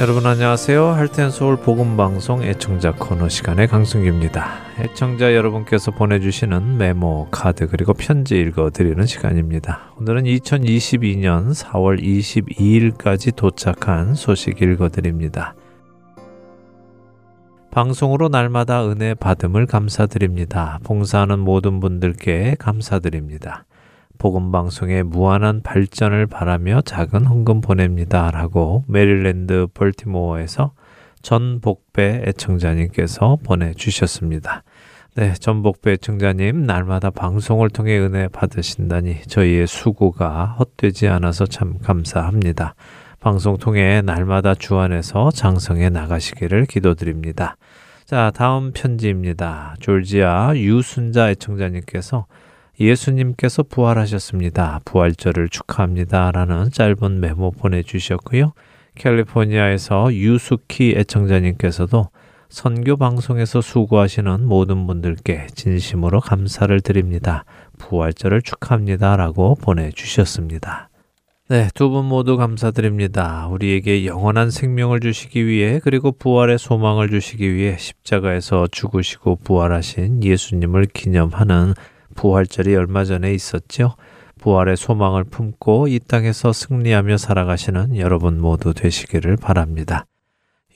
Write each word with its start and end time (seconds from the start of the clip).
여러분 0.00 0.24
안녕하세요. 0.24 0.92
Heart 0.92 1.16
and 1.16 1.30
Soul 1.30 1.58
복음 1.58 1.94
방송 1.98 2.42
애청자 2.42 2.90
코너 2.90 3.28
시간의 3.28 3.68
강승규입니다. 3.68 4.48
애청자 4.78 5.34
여러분께서 5.34 5.90
보내주시는 5.90 6.78
메모, 6.78 7.28
카드 7.30 7.66
그리고 7.66 7.92
편지 7.92 8.40
읽어드리는 8.40 9.04
시간입니다. 9.04 9.92
오늘은 9.98 10.24
2022년 10.24 11.54
4월 11.54 12.02
22일까지 12.02 13.36
도착한 13.36 14.14
소식 14.14 14.62
읽어드립니다. 14.62 15.54
방송으로 17.70 18.30
날마다 18.30 18.88
은혜 18.88 19.12
받음을 19.12 19.66
감사드립니다. 19.66 20.78
봉사하는 20.82 21.40
모든 21.40 21.78
분들께 21.78 22.56
감사드립니다. 22.58 23.66
복음 24.20 24.52
방송의 24.52 25.02
무한한 25.02 25.62
발전을 25.62 26.26
바라며 26.26 26.82
작은 26.82 27.24
헌금 27.24 27.62
보냅니다. 27.62 28.30
라고 28.30 28.84
메릴랜드 28.86 29.66
벌티모어에서 29.72 30.72
전복배 31.22 32.24
애청자님께서 32.26 33.38
보내주셨습니다. 33.42 34.62
네, 35.16 35.32
전복배 35.32 35.92
애청자님, 35.92 36.66
날마다 36.66 37.08
방송을 37.08 37.70
통해 37.70 37.98
은혜 37.98 38.28
받으신다니 38.28 39.22
저희의 39.22 39.66
수고가 39.66 40.54
헛되지 40.58 41.08
않아서 41.08 41.46
참 41.46 41.78
감사합니다. 41.78 42.74
방송 43.20 43.56
통해 43.56 44.02
날마다 44.02 44.54
주 44.54 44.76
안에서 44.76 45.30
장성해 45.30 45.88
나가시기를 45.88 46.66
기도드립니다. 46.66 47.56
자, 48.04 48.30
다음 48.34 48.72
편지입니다. 48.72 49.76
졸지아 49.80 50.56
유순자 50.56 51.30
애청자님께서 51.30 52.26
예수님께서 52.80 53.62
부활하셨습니다. 53.62 54.80
부활절을 54.84 55.50
축하합니다. 55.50 56.30
라는 56.32 56.70
짧은 56.70 57.20
메모 57.20 57.50
보내주셨고요. 57.52 58.54
캘리포니아에서 58.94 60.12
유수키 60.14 60.94
애청자님께서도 60.96 62.08
선교 62.48 62.96
방송에서 62.96 63.60
수고하시는 63.60 64.44
모든 64.44 64.86
분들께 64.86 65.46
진심으로 65.54 66.20
감사를 66.20 66.80
드립니다. 66.80 67.44
부활절을 67.78 68.42
축하합니다. 68.42 69.16
라고 69.16 69.54
보내주셨습니다. 69.54 70.88
네, 71.48 71.68
두 71.74 71.90
분 71.90 72.04
모두 72.06 72.36
감사드립니다. 72.36 73.48
우리에게 73.48 74.06
영원한 74.06 74.50
생명을 74.50 75.00
주시기 75.00 75.46
위해 75.46 75.80
그리고 75.82 76.12
부활의 76.12 76.58
소망을 76.58 77.10
주시기 77.10 77.54
위해 77.54 77.76
십자가에서 77.78 78.68
죽으시고 78.70 79.36
부활하신 79.44 80.22
예수님을 80.24 80.86
기념하는 80.86 81.74
부활절이 82.20 82.76
얼마 82.76 83.04
전에 83.04 83.32
있었죠. 83.32 83.94
부활의 84.40 84.76
소망을 84.76 85.24
품고 85.24 85.88
이 85.88 85.98
땅에서 85.98 86.52
승리하며 86.52 87.16
살아가시는 87.16 87.96
여러분 87.96 88.40
모두 88.40 88.74
되시기를 88.74 89.38
바랍니다. 89.38 90.04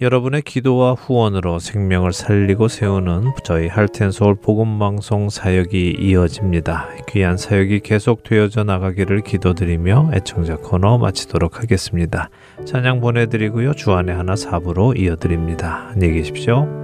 여러분의 0.00 0.42
기도와 0.42 0.94
후원으로 0.94 1.58
생명을 1.58 2.12
살리고 2.12 2.68
세우는 2.68 3.32
저희 3.44 3.68
할텐서울 3.68 4.36
복음방송 4.36 5.28
사역이 5.28 5.98
이어집니다. 6.00 6.88
귀한 7.10 7.36
사역이 7.36 7.80
계속 7.80 8.22
되어져 8.24 8.64
나가기를 8.64 9.20
기도드리며 9.20 10.10
애청자 10.14 10.56
코너 10.56 10.98
마치도록 10.98 11.60
하겠습니다. 11.60 12.30
찬양 12.64 13.00
보내드리고요. 13.00 13.74
주안의 13.74 14.16
하나 14.16 14.34
사부로 14.34 14.94
이어드립니다. 14.94 15.90
안녕히 15.92 16.14
계십시오. 16.14 16.83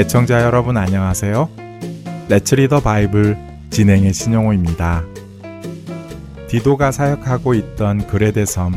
애청자 0.00 0.40
여러분 0.40 0.78
안녕하세요. 0.78 1.50
레츠 2.30 2.54
리더 2.54 2.80
바이블 2.80 3.36
진행의 3.68 4.14
신용호입니다. 4.14 5.04
디도가 6.48 6.90
사역하고 6.90 7.52
있던 7.52 8.06
그레데 8.06 8.46
섬. 8.46 8.72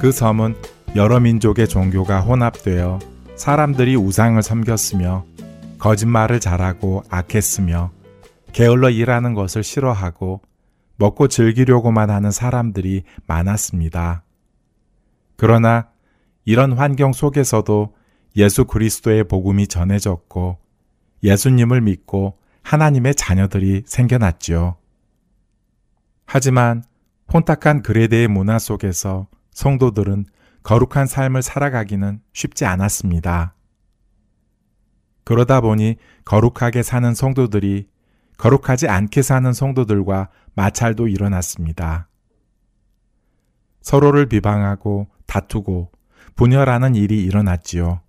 그 0.00 0.12
섬은 0.12 0.56
여러 0.96 1.20
민족의 1.20 1.68
종교가 1.68 2.22
혼합되어 2.22 3.00
사람들이 3.36 3.96
우상을 3.96 4.42
섬겼으며 4.42 5.26
거짓말을 5.78 6.40
잘하고 6.40 7.02
악했으며 7.10 7.90
게을러 8.54 8.88
일하는 8.88 9.34
것을 9.34 9.62
싫어하고 9.62 10.40
먹고 10.96 11.28
즐기려고만 11.28 12.08
하는 12.08 12.30
사람들이 12.30 13.02
많았습니다. 13.26 14.24
그러나 15.36 15.88
이런 16.46 16.72
환경 16.72 17.12
속에서도 17.12 17.92
예수 18.36 18.64
그리스도의 18.64 19.24
복음이 19.24 19.68
전해졌고 19.68 20.58
예수님을 21.22 21.80
믿고 21.80 22.38
하나님의 22.62 23.14
자녀들이 23.14 23.84
생겨났지요. 23.86 24.76
하지만 26.26 26.82
혼탁한 27.32 27.82
그레데의 27.82 28.28
문화 28.28 28.58
속에서 28.58 29.28
성도들은 29.52 30.26
거룩한 30.62 31.06
삶을 31.06 31.42
살아가기는 31.42 32.20
쉽지 32.32 32.64
않았습니다. 32.64 33.54
그러다 35.24 35.60
보니 35.60 35.96
거룩하게 36.24 36.82
사는 36.82 37.14
성도들이 37.14 37.88
거룩하지 38.36 38.88
않게 38.88 39.22
사는 39.22 39.52
성도들과 39.52 40.28
마찰도 40.54 41.08
일어났습니다. 41.08 42.08
서로를 43.80 44.26
비방하고 44.26 45.08
다투고 45.26 45.92
분열하는 46.36 46.94
일이 46.94 47.22
일어났지요. 47.22 48.03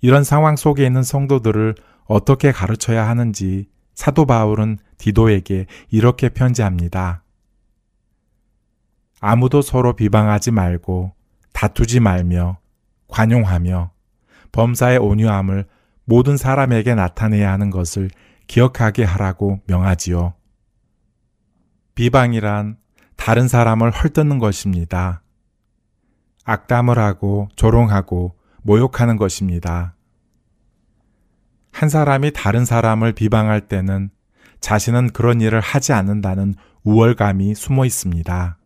이런 0.00 0.24
상황 0.24 0.56
속에 0.56 0.86
있는 0.86 1.02
성도들을 1.02 1.74
어떻게 2.06 2.52
가르쳐야 2.52 3.08
하는지 3.08 3.68
사도 3.94 4.26
바울은 4.26 4.78
디도에게 4.98 5.66
이렇게 5.90 6.28
편지합니다. 6.28 7.22
아무도 9.20 9.60
서로 9.60 9.94
비방하지 9.94 10.50
말고 10.50 11.12
다투지 11.52 12.00
말며 12.00 12.58
관용하며 13.08 13.90
범사의 14.52 14.98
온유함을 14.98 15.66
모든 16.04 16.36
사람에게 16.36 16.94
나타내야 16.94 17.52
하는 17.52 17.70
것을 17.70 18.10
기억하게 18.46 19.04
하라고 19.04 19.60
명하지요. 19.66 20.34
비방이란 21.94 22.78
다른 23.16 23.46
사람을 23.46 23.90
헐뜯는 23.90 24.38
것입니다. 24.38 25.22
악담을 26.44 26.98
하고 26.98 27.48
조롱하고 27.54 28.34
모욕하는 28.62 29.16
것입니다. 29.16 29.94
한 31.72 31.88
사람이 31.88 32.32
다른 32.32 32.64
사람을 32.64 33.12
비방할 33.12 33.68
때는 33.68 34.10
자신은 34.60 35.10
그런 35.12 35.40
일을 35.40 35.60
하지 35.60 35.92
않는다는 35.92 36.54
우월감이 36.84 37.54
숨어 37.54 37.84
있습니다. 37.84 38.58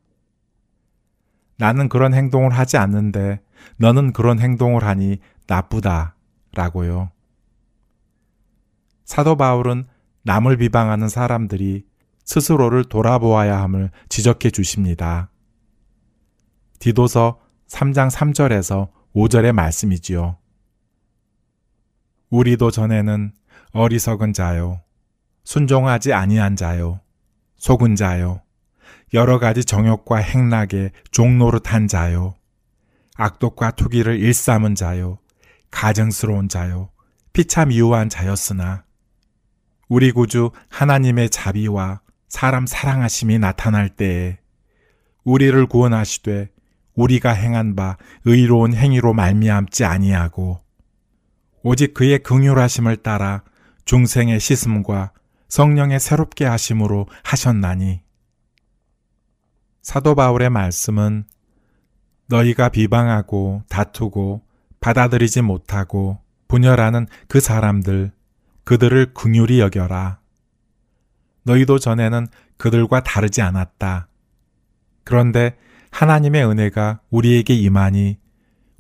나는 1.57 1.89
그런 1.89 2.15
행동을 2.15 2.51
하지 2.51 2.77
않는데 2.77 3.41
너는 3.77 4.13
그런 4.13 4.41
행동을 4.41 4.85
하니 4.85 5.19
나쁘다 5.47 6.17
라고요. 6.53 7.11
사도 9.05 9.37
바울은 9.37 9.85
남을 10.23 10.57
비방하는 10.57 11.09
사람들이 11.09 11.85
스스로를 12.25 12.85
돌아보아야 12.85 13.61
함을 13.61 13.91
지적해 14.09 14.51
주십니다. 14.51 15.31
디도서 16.79 17.39
3장 17.69 18.11
3절에서 18.11 18.89
5절의 19.15 19.53
말씀이지요. 19.53 20.39
우리도 22.31 22.71
전에는 22.71 23.33
어리석은 23.73 24.33
자요, 24.33 24.83
순종하지 25.45 26.13
아니한 26.13 26.57
자요, 26.57 27.01
속은 27.57 27.95
자요, 27.97 28.43
여러 29.13 29.39
가지 29.39 29.65
정욕과 29.65 30.17
행락에 30.17 30.91
종노릇한 31.13 31.87
자요, 31.87 32.35
악독과 33.17 33.73
투기를 33.73 34.19
일삼은 34.19 34.75
자요, 34.75 35.19
가증스러운 35.71 36.49
자요, 36.49 36.91
피참 37.33 37.71
이유한 37.71 38.09
자였으나 38.09 38.85
우리 39.89 40.11
구주 40.11 40.51
하나님의 40.71 41.31
자비와 41.31 42.01
사람 42.29 42.67
사랑하심이 42.67 43.39
나타날 43.39 43.91
때에 43.91 44.39
우리를 45.23 45.67
구원하시되 45.67 46.54
우리가 46.95 47.33
행한 47.33 47.75
바 47.75 47.97
의로운 48.25 48.75
행위로 48.75 49.13
말미암지 49.13 49.85
아니하고 49.85 50.61
오직 51.63 51.95
그의 51.95 52.21
긍휼하심을 52.23 52.99
따라 52.99 53.43
중생의 53.85 54.41
씻음과 54.41 55.13
성령의 55.49 56.01
새롭게 56.01 56.45
하심으로 56.45 57.07
하셨나니 57.23 58.03
사도 59.83 60.15
바울의 60.15 60.51
말씀은 60.51 61.25
너희가 62.27 62.71
비방하고 62.71 63.63
다투고 63.69 64.43
받아들이지 64.81 65.43
못하고 65.43 66.21
분열하는 66.49 67.07
그 67.29 67.41
사람들 67.41 68.13
그들을 68.65 69.13
긍휼히 69.13 69.61
여겨라. 69.61 70.21
너희도 71.45 71.79
전에는 71.79 72.27
그들과 72.57 73.03
다르지 73.03 73.43
않았다. 73.43 74.09
그런데 75.05 75.57
하나님의 75.95 76.45
은혜가 76.45 77.03
우리에게 77.11 77.55
임하니 77.55 78.19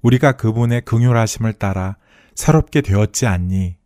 우리가 0.02 0.32
그분의 0.32 0.80
긍휼하심을 0.84 1.52
따라 1.52 1.96
새롭게 2.34 2.80
되었지 2.80 3.28
않니? 3.28 3.76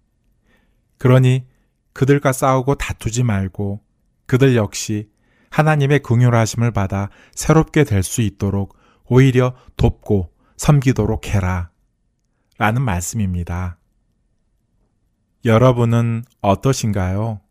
그러니 0.96 1.44
그들과 1.92 2.32
싸우고 2.32 2.76
다투지 2.76 3.24
말고 3.24 3.84
그들 4.24 4.56
역시 4.56 5.10
하나님의 5.50 5.98
긍휼하심을 5.98 6.70
받아 6.70 7.10
새롭게 7.34 7.84
될 7.84 8.02
수 8.02 8.22
있도록 8.22 8.78
오히려 9.04 9.54
돕고 9.76 10.32
섬기도록 10.56 11.28
해라. 11.28 11.70
라는 12.56 12.80
말씀입니다. 12.80 13.78
여러분은 15.44 16.24
어떠신가요? 16.40 17.42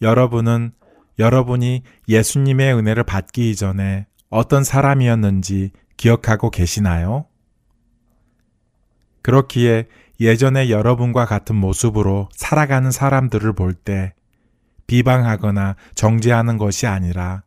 여러분은 0.00 0.72
여러분이 1.18 1.82
예수님의 2.08 2.74
은혜를 2.74 3.02
받기 3.02 3.50
이전에 3.50 4.06
어떤 4.34 4.64
사람이었는지 4.64 5.70
기억하고 5.96 6.50
계시나요? 6.50 7.26
그렇기에 9.22 9.86
예전에 10.18 10.70
여러분과 10.70 11.24
같은 11.24 11.54
모습으로 11.54 12.28
살아가는 12.32 12.90
사람들을 12.90 13.52
볼 13.52 13.74
때 13.74 14.12
비방하거나 14.88 15.76
정죄하는 15.94 16.58
것이 16.58 16.88
아니라 16.88 17.44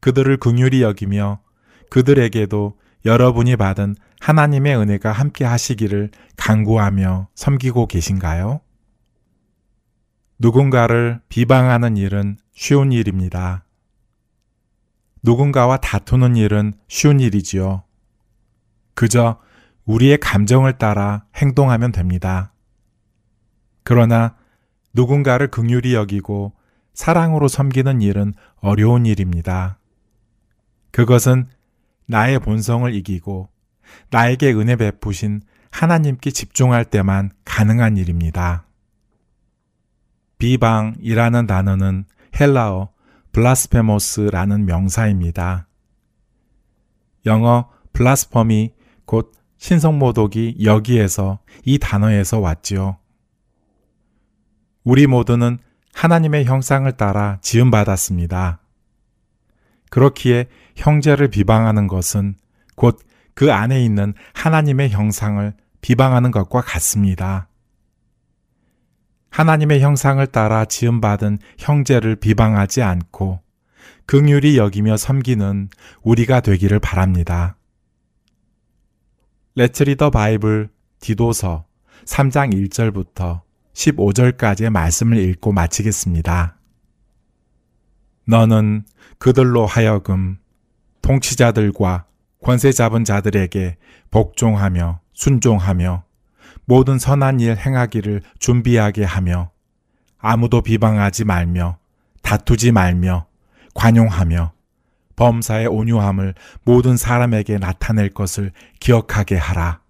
그들을 0.00 0.38
긍휼히 0.38 0.80
여기며 0.80 1.40
그들에게도 1.90 2.78
여러분이 3.04 3.56
받은 3.56 3.94
하나님의 4.20 4.76
은혜가 4.78 5.12
함께 5.12 5.44
하시기를 5.44 6.12
간구하며 6.38 7.28
섬기고 7.34 7.88
계신가요? 7.88 8.62
누군가를 10.38 11.20
비방하는 11.28 11.98
일은 11.98 12.38
쉬운 12.54 12.90
일입니다. 12.90 13.64
누군가와 15.22 15.78
다투는 15.78 16.36
일은 16.36 16.72
쉬운 16.88 17.20
일이지요. 17.20 17.84
그저 18.94 19.40
우리의 19.84 20.18
감정을 20.18 20.78
따라 20.78 21.24
행동하면 21.36 21.92
됩니다. 21.92 22.52
그러나 23.84 24.36
누군가를 24.92 25.48
긍휼히 25.48 25.94
여기고 25.94 26.52
사랑으로 26.94 27.48
섬기는 27.48 28.02
일은 28.02 28.34
어려운 28.56 29.06
일입니다. 29.06 29.78
그것은 30.90 31.48
나의 32.06 32.38
본성을 32.38 32.92
이기고 32.94 33.48
나에게 34.10 34.52
은혜 34.52 34.76
베푸신 34.76 35.40
하나님께 35.70 36.30
집중할 36.30 36.84
때만 36.84 37.30
가능한 37.44 37.96
일입니다. 37.96 38.66
비방이라는 40.38 41.46
단어는 41.46 42.04
헬라어 42.38 42.91
블라스페모스라는 43.32 44.66
명사입니다. 44.66 45.66
영어 47.26 47.70
블라스퍼미 47.92 48.72
곧 49.04 49.32
신성모독이 49.58 50.58
여기에서 50.64 51.38
이 51.64 51.78
단어에서 51.78 52.40
왔지요. 52.40 52.98
우리 54.84 55.06
모두는 55.06 55.58
하나님의 55.94 56.44
형상을 56.46 56.90
따라 56.96 57.38
지음받았습니다. 57.42 58.60
그렇기에 59.90 60.46
형제를 60.76 61.28
비방하는 61.28 61.86
것은 61.86 62.36
곧 62.76 63.12
그 63.34 63.52
안에 63.52 63.84
있는 63.84 64.14
하나님의 64.34 64.90
형상을 64.90 65.52
비방하는 65.80 66.30
것과 66.30 66.60
같습니다. 66.60 67.48
하나님의 69.32 69.80
형상을 69.80 70.24
따라 70.26 70.66
지음받은 70.66 71.38
형제를 71.58 72.16
비방하지 72.16 72.82
않고 72.82 73.40
긍휼히 74.04 74.58
여기며 74.58 74.98
섬기는 74.98 75.70
우리가 76.02 76.40
되기를 76.40 76.78
바랍니다. 76.80 77.56
레츠리더 79.54 80.10
바이블 80.10 80.68
디도서 81.00 81.64
3장 82.04 82.52
1절부터 82.52 83.40
15절까지의 83.72 84.68
말씀을 84.68 85.16
읽고 85.16 85.52
마치겠습니다. 85.52 86.58
너는 88.26 88.84
그들로 89.18 89.64
하여금 89.64 90.38
통치자들과 91.00 92.04
권세 92.42 92.70
잡은 92.70 93.04
자들에게 93.04 93.76
복종하며 94.10 95.00
순종하며 95.14 96.04
모든 96.64 96.98
선한 96.98 97.40
일 97.40 97.56
행하기를 97.56 98.22
준비하게 98.38 99.04
하며 99.04 99.50
아무도 100.18 100.60
비방하지 100.62 101.24
말며 101.24 101.78
다투지 102.22 102.72
말며 102.72 103.26
관용하며 103.74 104.52
범사의 105.16 105.66
온유함을 105.66 106.34
모든 106.64 106.96
사람에게 106.96 107.58
나타낼 107.58 108.10
것을 108.10 108.52
기억하게 108.80 109.36
하라. 109.36 109.80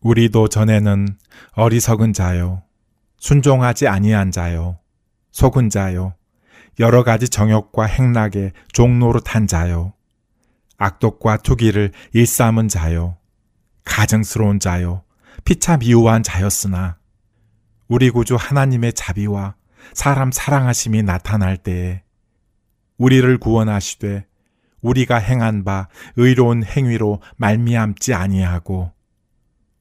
우리도 0.00 0.48
전에는 0.48 1.08
어리석은 1.52 2.12
자요, 2.14 2.62
순종하지 3.18 3.86
아니한 3.86 4.30
자요, 4.30 4.78
속은 5.30 5.68
자요, 5.68 6.14
여러 6.78 7.04
가지 7.04 7.28
정욕과 7.28 7.84
행락의 7.84 8.52
종로로 8.72 9.20
탄 9.20 9.46
자요, 9.46 9.92
악독과 10.78 11.38
투기를 11.38 11.92
일삼은 12.12 12.68
자요, 12.68 13.18
가증스러운 13.84 14.58
자요, 14.58 15.02
피차 15.44 15.78
미우한 15.78 16.22
자였으나 16.22 16.98
우리 17.88 18.10
구주 18.10 18.36
하나님의 18.36 18.92
자비와 18.92 19.54
사람 19.94 20.30
사랑하심이 20.30 21.02
나타날 21.02 21.56
때에 21.56 22.02
우리를 22.98 23.38
구원하시되 23.38 24.26
우리가 24.82 25.16
행한 25.16 25.64
바 25.64 25.88
의로운 26.16 26.64
행위로 26.64 27.20
말미암지 27.36 28.14
아니하고 28.14 28.92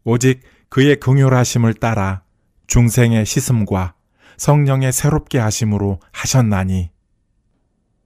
오직 0.03 0.41
그의 0.69 0.99
긍휼하심을 0.99 1.75
따라 1.75 2.23
중생의 2.67 3.25
시슴과 3.25 3.95
성령의 4.37 4.91
새롭게 4.91 5.39
하심으로 5.39 5.99
하셨나니 6.11 6.91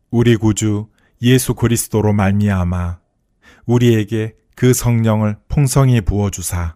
우리 0.09 0.35
구주 0.35 0.89
예수 1.21 1.53
그리스도로 1.53 2.13
말미암아 2.13 2.99
우리에게 3.65 4.35
그 4.55 4.73
성령을 4.73 5.37
풍성히 5.47 6.01
부어 6.01 6.29
주사 6.29 6.75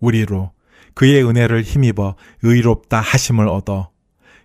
우리로 0.00 0.52
그의 0.94 1.24
은혜를 1.24 1.62
힘입어 1.62 2.16
의롭다 2.42 3.00
하심을 3.00 3.48
얻어 3.48 3.90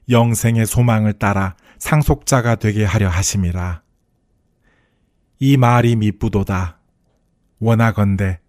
영생의 0.10 0.65
소망을 0.65 1.13
따라 1.13 1.55
상속자가 1.79 2.55
되게 2.55 2.86
하려 2.86 3.10
하심이라. 3.10 3.81
이 5.39 5.57
말이 5.57 5.95
미쁘도다. 5.95 6.79
원하건대 7.60 8.39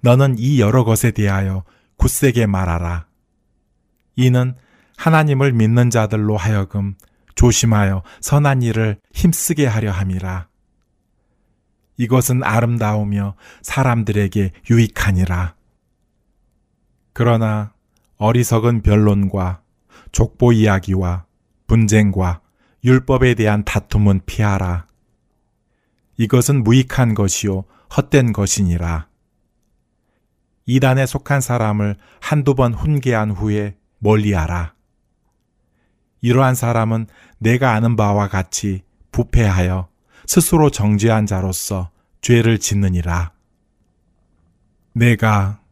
너는 0.00 0.36
이 0.38 0.60
여러 0.60 0.84
것에 0.84 1.10
대하여 1.10 1.64
굳세게 1.96 2.46
말하라. 2.46 3.06
이는 4.16 4.54
하나님을 4.96 5.52
믿는 5.52 5.90
자들로 5.90 6.36
하여금 6.36 6.94
조심하여 7.34 8.02
선한 8.20 8.62
일을 8.62 9.00
힘쓰게 9.12 9.66
하려 9.66 9.90
함이라. 9.90 10.48
이것은 11.96 12.42
아름다우며 12.42 13.36
사람들에게 13.62 14.52
유익하니라. 14.70 15.54
그러나 17.14 17.72
어리석은 18.18 18.82
변론과 18.82 19.62
족보 20.12 20.52
이야기와 20.52 21.24
분쟁과 21.66 22.42
율법에 22.84 23.34
대한 23.34 23.64
다툼은 23.64 24.20
피하라. 24.26 24.86
이것은 26.18 26.62
무익한 26.62 27.14
것이요 27.14 27.64
헛된 27.96 28.32
것이니라. 28.32 29.08
이단에 30.66 31.06
속한 31.06 31.40
사람을 31.40 31.96
한두 32.20 32.54
번 32.54 32.74
훈계한 32.74 33.30
후에 33.30 33.76
멀리하라. 33.98 34.74
이러한 36.20 36.54
사람은 36.54 37.06
내가 37.38 37.72
아는 37.72 37.96
바와 37.96 38.28
같이 38.28 38.82
부패하여 39.12 39.88
스스로 40.26 40.70
정죄한 40.70 41.26
자로서 41.26 41.90
죄를 42.22 42.58
짓느니라. 42.58 43.32
내가 44.94 45.63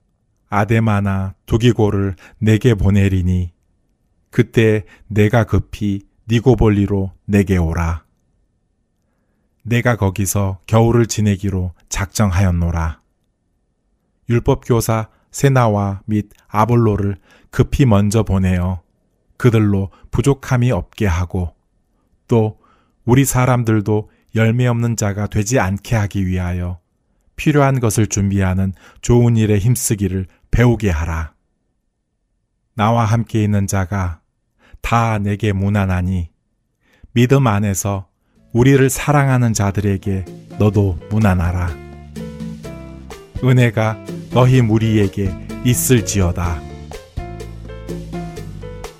아데마나 0.52 1.34
두기고를 1.46 2.14
내게 2.36 2.74
보내리니 2.74 3.52
그때 4.28 4.84
내가 5.08 5.44
급히 5.44 6.02
니고볼리로 6.30 7.10
내게 7.24 7.56
오라. 7.56 8.04
내가 9.62 9.96
거기서 9.96 10.58
겨울을 10.66 11.06
지내기로 11.06 11.72
작정하였노라. 11.88 13.00
율법교사 14.28 15.08
세나와 15.30 16.02
및 16.04 16.28
아볼로를 16.48 17.16
급히 17.50 17.86
먼저 17.86 18.22
보내어 18.22 18.82
그들로 19.38 19.88
부족함이 20.10 20.70
없게 20.70 21.06
하고 21.06 21.54
또 22.28 22.58
우리 23.06 23.24
사람들도 23.24 24.10
열매 24.34 24.66
없는 24.66 24.96
자가 24.96 25.28
되지 25.28 25.58
않게 25.58 25.96
하기 25.96 26.26
위하여 26.26 26.78
필요한 27.36 27.80
것을 27.80 28.06
준비하는 28.06 28.74
좋은 29.00 29.38
일에 29.38 29.58
힘쓰기를 29.58 30.26
배우게 30.52 30.90
하라. 30.90 31.32
나와 32.74 33.04
함께 33.04 33.42
있는 33.42 33.66
자가 33.66 34.20
다 34.80 35.18
내게 35.18 35.52
무난하니 35.52 36.30
믿음 37.12 37.46
안에서 37.46 38.06
우리를 38.52 38.88
사랑하는 38.88 39.52
자들에게 39.54 40.24
너도 40.58 40.98
무난하라. 41.10 41.70
은혜가 43.42 43.98
너희 44.30 44.62
무리에게 44.62 45.34
있을지어다. 45.64 46.60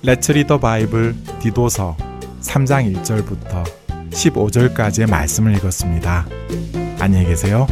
레츠 0.01 0.33
리더 0.33 0.59
바이블 0.59 1.15
디도서 1.39 1.95
3장 2.41 2.93
1절부터 2.93 3.63
15절까지의 4.09 5.09
말씀을 5.09 5.55
읽었습니다. 5.55 6.25
안녕히 6.99 7.25
계세요. 7.25 7.67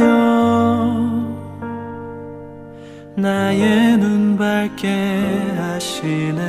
순결하여 0.00 1.20
나의 3.16 3.98
눈 3.98 4.36
밝게 4.36 4.88
하시네. 5.56 6.40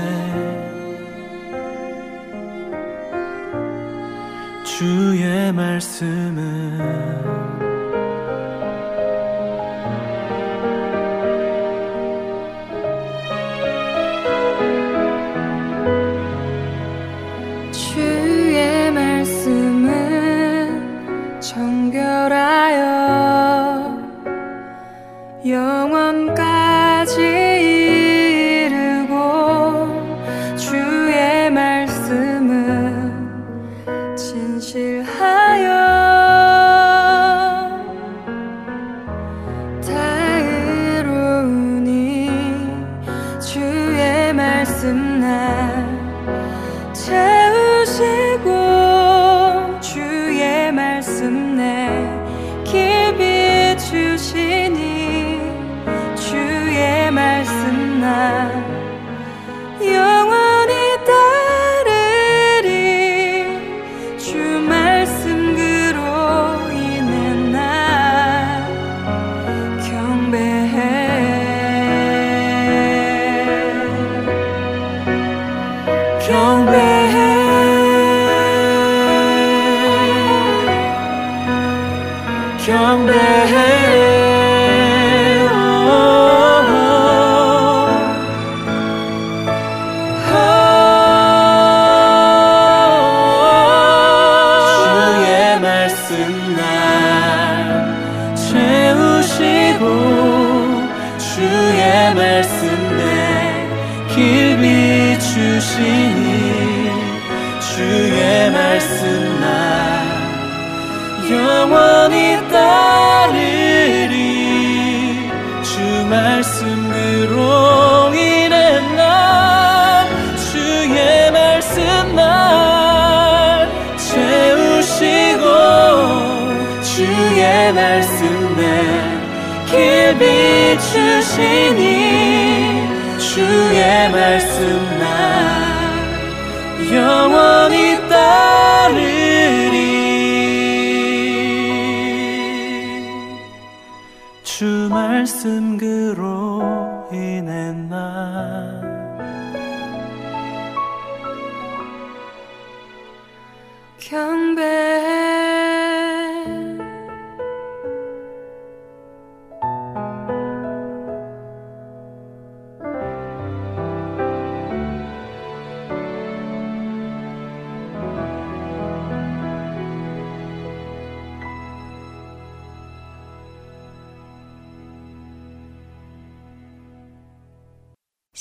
주의 4.64 5.52
말씀은 5.54 7.11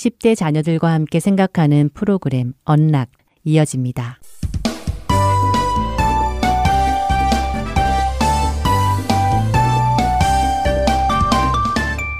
10대 0.00 0.34
자녀들과 0.34 0.92
함께 0.92 1.20
생각하는 1.20 1.90
프로그램 1.92 2.54
언락 2.64 3.10
이어집니다. 3.44 4.18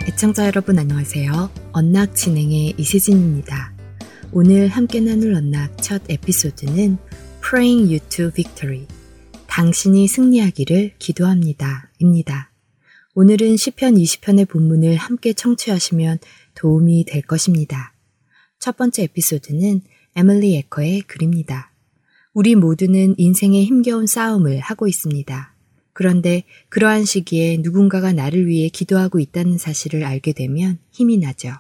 애청자 0.07 0.45
여러분 0.45 0.79
안녕하세요. 0.79 1.51
언락 1.73 2.15
진행의 2.15 2.75
이세진입니다. 2.77 3.73
오늘 4.33 4.69
함께 4.69 5.01
나눌 5.01 5.35
언락 5.35 5.81
첫 5.83 6.03
에피소드는 6.11 6.99
Praying 7.43 7.87
You 7.87 8.01
to 8.11 8.31
Victory 8.31 8.87
당신이 9.47 10.07
승리하기를 10.07 10.97
기도합니다. 10.99 11.91
입니다. 11.99 12.51
오늘은 13.15 13.57
시편 13.57 13.95
20편의 13.95 14.49
본문을 14.49 14.97
함께 14.97 15.33
청취하시면 15.33 16.19
도움이 16.61 17.07
될 17.07 17.23
것입니다. 17.23 17.95
첫 18.59 18.77
번째 18.77 19.05
에피소드는 19.05 19.81
에밀리 20.15 20.57
에커의 20.57 21.03
글입니다. 21.03 21.73
우리 22.35 22.55
모두는 22.55 23.15
인생의 23.17 23.65
힘겨운 23.65 24.07
싸움을 24.07 24.61
하고 24.61 24.87
있습니다. 24.87 25.55
그런데 25.95 26.45
그러한 26.69 27.07
시기에 27.07 27.57
누군가가 27.61 28.13
나를 28.13 28.47
위해 28.47 28.69
기도하고 28.69 29.21
있다는 29.21 29.57
사실을 29.57 30.05
알게 30.05 30.35
되면 30.35 30.79
힘이 30.91 31.17
나죠. 31.17 31.55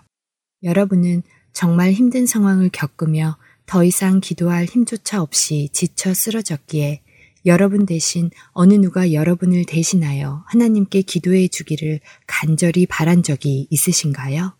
여러분은 0.62 1.22
정말 1.54 1.92
힘든 1.92 2.26
상황을 2.26 2.68
겪으며 2.70 3.38
더 3.64 3.84
이상 3.84 4.20
기도할 4.20 4.66
힘조차 4.66 5.22
없이 5.22 5.70
지쳐 5.72 6.12
쓰러졌기에 6.12 7.00
여러분 7.46 7.86
대신 7.86 8.28
어느 8.52 8.74
누가 8.74 9.14
여러분을 9.14 9.64
대신하여 9.64 10.44
하나님께 10.48 11.00
기도해 11.02 11.48
주기를 11.48 12.00
간절히 12.26 12.84
바란 12.84 13.22
적이 13.22 13.66
있으신가요? 13.70 14.59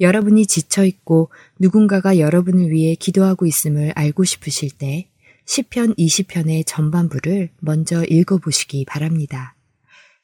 여러분이 0.00 0.46
지쳐 0.46 0.84
있고 0.84 1.30
누군가가 1.58 2.18
여러분을 2.18 2.70
위해 2.70 2.94
기도하고 2.94 3.46
있음을 3.46 3.92
알고 3.94 4.24
싶으실 4.24 4.70
때 4.70 5.08
10편 5.46 5.96
20편의 5.98 6.64
전반부를 6.66 7.50
먼저 7.60 8.04
읽어보시기 8.04 8.84
바랍니다. 8.84 9.54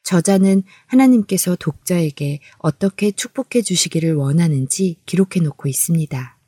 저자는 0.05 0.63
하나님께서 0.87 1.57
독자에게 1.57 2.41
어떻게 2.59 3.11
축복해 3.11 3.63
주시기를 3.63 4.15
원하는지 4.15 4.99
기록해 5.07 5.41
놓고 5.43 5.67
있습니다. 5.69 6.39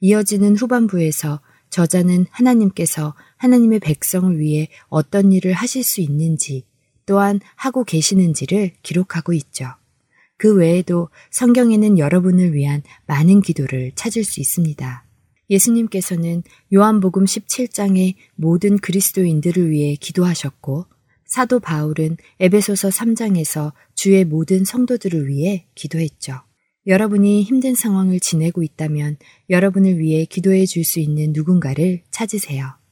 이어지는 0.00 0.56
후반부에서 0.56 1.40
저자는 1.68 2.26
하나님께서 2.30 3.14
하나님의 3.36 3.80
백성을 3.80 4.38
위해 4.38 4.68
어떤 4.88 5.32
일을 5.32 5.52
하실 5.52 5.84
수 5.84 6.00
있는지 6.00 6.64
또한 7.04 7.40
하고 7.56 7.84
계시는지를 7.84 8.72
기록하고 8.82 9.34
있죠. 9.34 9.74
그 10.44 10.54
외에도 10.54 11.08
성경에는 11.30 11.98
여러분을 11.98 12.52
위한 12.52 12.82
많은 13.06 13.40
기도를 13.40 13.92
찾을 13.94 14.24
수 14.24 14.40
있습니다. 14.40 15.06
예수님께서는 15.48 16.42
요한복음 16.74 17.24
17장에 17.24 18.14
모든 18.34 18.76
그리스도인들을 18.76 19.70
위해 19.70 19.94
기도하셨고 19.94 20.84
사도 21.24 21.60
바울은 21.60 22.18
에베소서 22.40 22.90
3장에서 22.90 23.72
주의 23.94 24.22
모든 24.26 24.66
성도들을 24.66 25.28
위해 25.28 25.64
기도했죠. 25.74 26.42
여러분이 26.86 27.42
힘든 27.44 27.74
상황을 27.74 28.20
지내고 28.20 28.62
있다면 28.62 29.16
여러분을 29.48 29.98
위해 29.98 30.26
기도해 30.26 30.66
줄 30.66 30.84
수 30.84 31.00
있는 31.00 31.32
누군가를 31.32 32.02
찾으세요. 32.10 32.83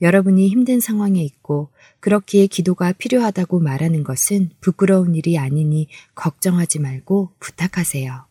여러분이 0.00 0.48
힘든 0.48 0.80
상황에 0.80 1.22
있고 1.22 1.70
그렇기에 2.00 2.46
기도가 2.46 2.92
필요하다고 2.92 3.60
말하는 3.60 4.02
것은 4.02 4.50
부끄러운 4.60 5.14
일이 5.14 5.38
아니니 5.38 5.88
걱정하지 6.14 6.78
말고 6.78 7.32
부탁하세요. 7.38 8.26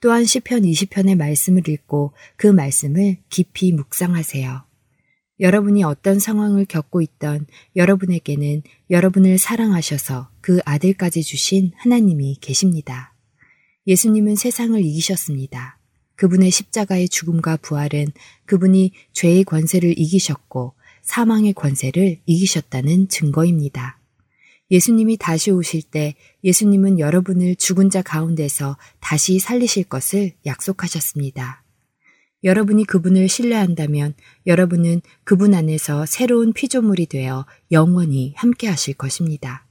또한 0.00 0.24
시편 0.24 0.62
20편의 0.62 1.16
말씀을 1.16 1.68
읽고 1.68 2.12
그 2.36 2.48
말씀을 2.48 3.18
깊이 3.30 3.72
묵상하세요. 3.72 4.64
여러분이 5.38 5.84
어떤 5.84 6.18
상황을 6.18 6.64
겪고 6.64 7.02
있던 7.02 7.46
여러분에게는 7.76 8.62
여러분을 8.90 9.38
사랑하셔서 9.38 10.30
그 10.40 10.60
아들까지 10.64 11.22
주신 11.22 11.72
하나님이 11.76 12.38
계십니다. 12.40 13.14
예수님은 13.86 14.36
세상을 14.36 14.82
이기셨습니다. 14.82 15.78
그분의 16.16 16.50
십자가의 16.50 17.08
죽음과 17.10 17.58
부활은 17.58 18.06
그분이 18.46 18.92
죄의 19.12 19.44
권세를 19.44 19.98
이기셨고 19.98 20.74
사망의 21.06 21.54
권세를 21.54 22.20
이기셨다는 22.26 23.08
증거입니다. 23.08 23.98
예수님이 24.70 25.16
다시 25.16 25.50
오실 25.50 25.82
때 25.82 26.14
예수님은 26.44 26.98
여러분을 26.98 27.56
죽은 27.56 27.88
자 27.88 28.02
가운데서 28.02 28.76
다시 29.00 29.38
살리실 29.38 29.84
것을 29.84 30.32
약속하셨습니다. 30.44 31.62
여러분이 32.44 32.84
그분을 32.84 33.28
신뢰한다면 33.28 34.14
여러분은 34.46 35.00
그분 35.24 35.54
안에서 35.54 36.04
새로운 36.06 36.52
피조물이 36.52 37.06
되어 37.06 37.46
영원히 37.72 38.34
함께 38.36 38.68
하실 38.68 38.94
것입니다. 38.94 39.66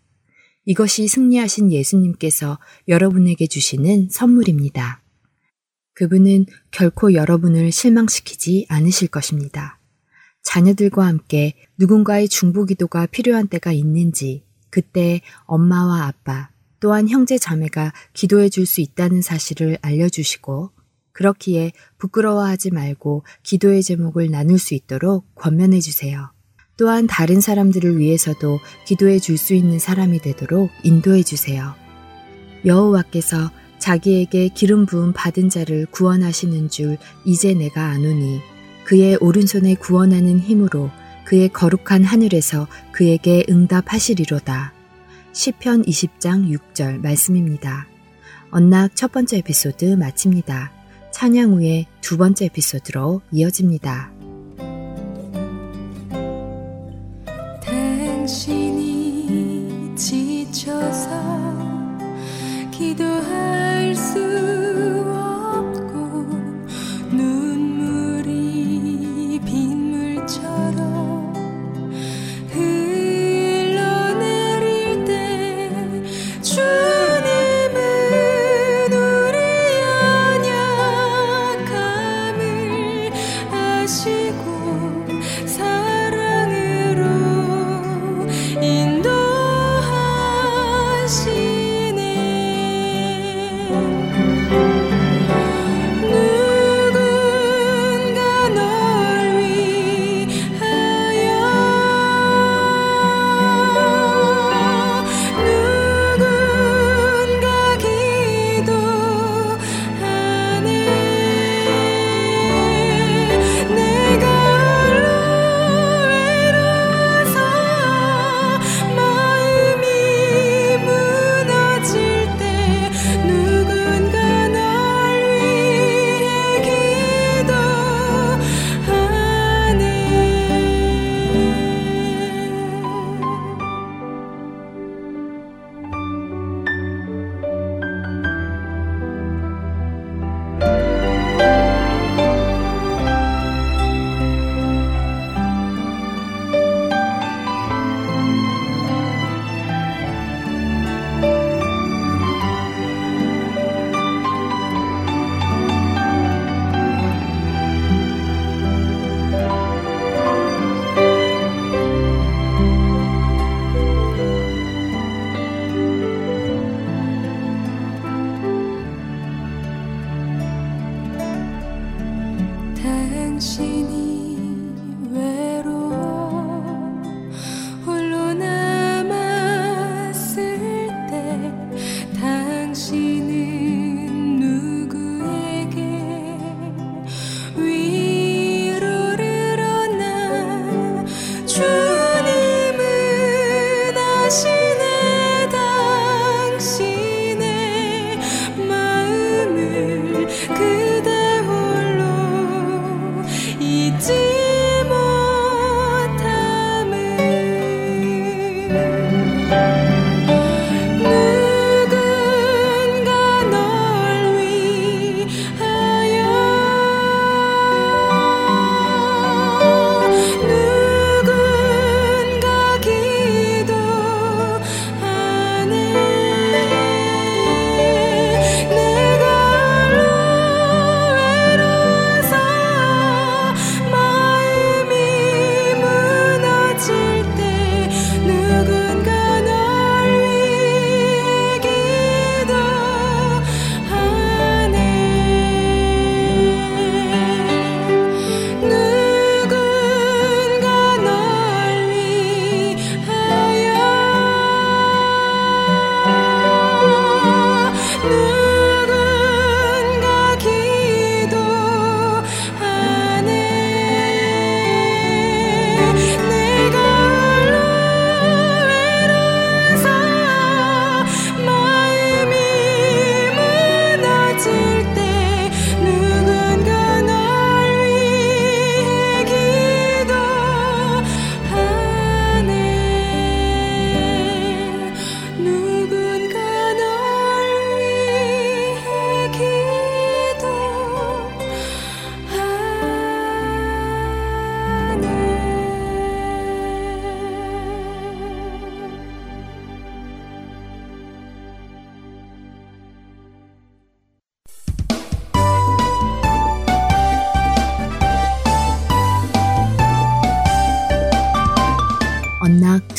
이것이 0.66 1.08
승리하신 1.08 1.72
예수님께서 1.72 2.58
여러분에게 2.88 3.48
주시는 3.48 4.10
선물입니다. 4.10 5.04
그분은 5.94 6.48
결코 6.72 7.14
여러분을 7.14 7.72
실망시키지 7.72 8.66
않으실 8.68 9.10
것입니다. 9.10 9.80
자녀들과 10.46 11.06
함께 11.06 11.54
누군가의 11.78 12.30
중보기도가 12.30 13.08
필요한 13.08 13.48
때가 13.48 13.74
있는지 13.74 14.46
그때 14.70 15.20
엄마와 15.46 16.06
아빠 16.06 16.50
또한 16.80 17.10
형제 17.10 17.38
자매가 17.38 17.92
기도해 18.14 18.48
줄 18.50 18.66
수 18.66 18.80
있다는 18.80 19.22
사실을 19.22 19.78
알려주시고 19.82 20.72
그렇기에 21.12 21.72
부끄러워하지 21.98 22.72
말고 22.72 23.24
기도의 23.44 23.84
제목을 23.84 24.30
나눌 24.30 24.60
수 24.60 24.74
있도록 24.76 25.26
권면해 25.36 25.80
주세요. 25.80 26.32
또한 26.78 27.08
다른 27.08 27.42
사람들을 27.42 27.98
위해서도 27.98 28.60
기도해 28.86 29.20
줄 29.20 29.38
수 29.38 29.54
있는 29.54 29.80
사람이 29.80 30.20
되도록 30.20 30.70
인도해 30.84 31.24
주세요. 31.24 31.74
여호와께서 32.66 33.52
자기에게 33.80 34.50
기름 34.50 34.86
부음 34.86 35.14
받은 35.14 35.50
자를 35.50 35.86
구원하시는 35.88 36.70
줄 36.70 36.98
이제 37.24 37.54
내가 37.54 37.86
아노니 37.88 38.42
그의 38.86 39.18
오른손에 39.20 39.76
구원하는 39.76 40.40
힘으로 40.40 40.92
그의 41.26 41.50
거룩한 41.50 42.04
하늘에서 42.04 42.68
그에게 42.92 43.44
응답하시리로다. 43.50 44.74
시편 45.34 45.84
20장 45.84 46.56
6절 46.56 47.02
말씀입니다. 47.02 47.88
언락 48.52 48.96
첫 48.96 49.12
번째 49.12 49.38
에피소드 49.38 49.96
마칩니다. 49.96 50.72
찬양 51.12 51.54
후에 51.54 51.88
두 52.02 52.18
번째 52.18 52.46
에피소드로 52.46 53.22
이어집니다. 53.32 54.15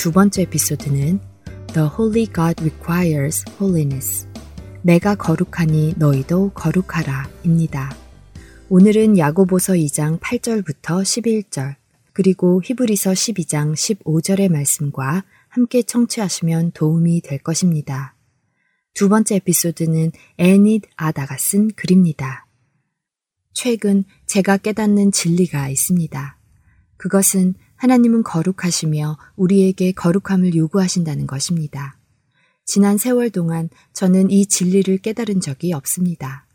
두 0.06 0.12
번째 0.12 0.42
에피소드는 0.42 1.18
The 1.74 1.88
Holy 1.98 2.26
God 2.32 2.62
Requires 2.62 3.44
Holiness. 3.60 4.28
내가 4.82 5.16
거룩하니 5.16 5.94
너희도 5.96 6.52
거룩하라 6.54 7.28
입니다. 7.42 7.92
오늘은 8.68 9.18
야고보서 9.18 9.72
2장 9.72 10.20
8절부터 10.20 11.02
11절, 11.02 11.74
그리고 12.12 12.62
히브리서 12.64 13.10
12장 13.10 13.74
15절의 13.74 14.48
말씀과 14.48 15.24
함께 15.48 15.82
청취하시면 15.82 16.70
도움이 16.70 17.22
될 17.22 17.40
것입니다. 17.40 18.14
두 18.94 19.08
번째 19.08 19.34
에피소드는 19.34 20.12
애닛 20.38 20.84
아다가 20.94 21.36
쓴 21.36 21.72
글입니다. 21.74 22.46
최근 23.54 24.04
제가 24.26 24.58
깨닫는 24.58 25.10
진리가 25.10 25.68
있습니다. 25.68 26.38
그것은 26.96 27.54
하나님은 27.76 28.22
거룩하시며 28.22 29.18
우리에게 29.36 29.92
거룩함을 29.92 30.54
요구하신다는 30.54 31.26
것입니다. 31.26 31.98
지난 32.64 32.98
세월 32.98 33.30
동안 33.30 33.68
저는 33.92 34.30
이 34.30 34.46
진리를 34.46 34.98
깨달은 34.98 35.40
적이 35.40 35.72
없습니다. 35.72 36.46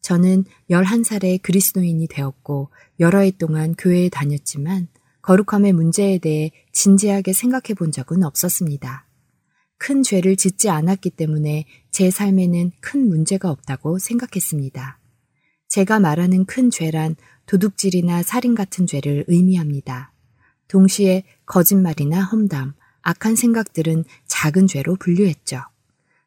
저는 0.00 0.44
11살에 0.70 1.40
그리스도인이 1.42 2.06
되었고 2.08 2.70
여러 2.98 3.20
해 3.20 3.30
동안 3.30 3.74
교회에 3.76 4.08
다녔지만 4.08 4.88
거룩함의 5.22 5.72
문제에 5.72 6.18
대해 6.18 6.50
진지하게 6.72 7.32
생각해 7.32 7.74
본 7.76 7.92
적은 7.92 8.24
없었습니다. 8.24 9.06
큰 9.78 10.02
죄를 10.02 10.36
짓지 10.36 10.68
않았기 10.68 11.10
때문에 11.10 11.66
제 11.90 12.10
삶에는 12.10 12.72
큰 12.80 13.08
문제가 13.08 13.50
없다고 13.50 13.98
생각했습니다. 13.98 14.98
제가 15.68 16.00
말하는 16.00 16.46
큰 16.46 16.70
죄란 16.70 17.16
도둑질이나 17.46 18.22
살인 18.22 18.54
같은 18.54 18.86
죄를 18.86 19.24
의미합니다. 19.28 20.09
동시에 20.70 21.24
거짓말이나 21.46 22.22
험담, 22.22 22.74
악한 23.02 23.34
생각들은 23.34 24.04
작은 24.26 24.66
죄로 24.68 24.94
분류했죠. 24.94 25.62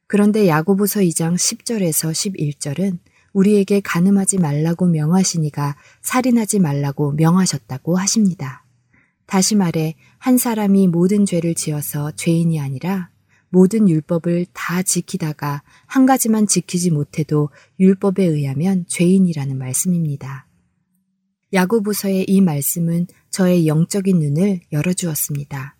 그런데 0.08 0.48
야고보서 0.48 1.00
2장 1.00 1.36
10절에서 1.36 2.12
11절은 2.12 3.00
우리에게 3.32 3.80
가늠하지 3.80 4.38
말라고 4.38 4.86
명하시니가 4.86 5.76
살인하지 6.02 6.60
말라고 6.60 7.14
명하셨다고 7.14 7.98
하십니다. 7.98 8.64
다시 9.26 9.56
말해 9.56 9.96
한 10.20 10.38
사람이 10.38 10.88
모든 10.88 11.26
죄를 11.26 11.56
지어서 11.56 12.12
죄인이 12.12 12.60
아니라 12.60 13.10
모든 13.50 13.88
율법을 13.88 14.48
다 14.54 14.84
지키다가 14.84 15.64
한 15.86 16.06
가지만 16.06 16.48
지키지 16.48 16.92
못해도 16.92 17.50
율법에 17.80 18.24
의하면 18.24 18.86
죄인이라는 18.88 19.58
말씀입니다. 19.58 20.48
야고보서의 21.54 22.26
이 22.28 22.42
말씀은 22.42 23.08
저의 23.30 23.68
영적인 23.68 24.18
눈을 24.20 24.62
열어주었습니다. 24.72 25.78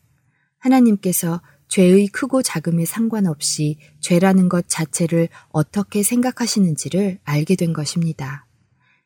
하나님께서 0.60 1.42
죄의 1.68 2.08
크고 2.10 2.44
작음에 2.44 2.86
상관없이 2.86 3.78
죄라는 4.00 4.50
것 4.50 4.66
자체를 4.68 5.30
어떻게 5.50 6.04
생각하시는지를 6.04 7.20
알게 7.24 7.56
된 7.56 7.74
것입니다. 7.74 8.46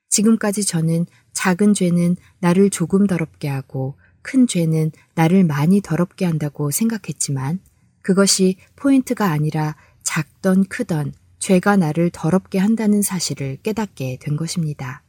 지금까지 0.09 0.65
저는 0.65 1.05
작은 1.31 1.73
죄는 1.73 2.17
나를 2.39 2.69
조금 2.69 3.07
더럽게 3.07 3.47
하고 3.47 3.95
큰 4.21 4.47
죄는 4.47 4.91
나를 5.15 5.45
많이 5.45 5.81
더럽게 5.81 6.25
한다고 6.25 6.71
생각했지만 6.71 7.59
그것이 8.01 8.57
포인트가 8.75 9.31
아니라 9.31 9.77
작던 10.03 10.65
크던 10.65 11.13
죄가 11.39 11.77
나를 11.77 12.09
더럽게 12.11 12.59
한다는 12.59 13.01
사실을 13.01 13.57
깨닫게 13.63 14.17
된 14.19 14.35
것입니다. 14.35 15.03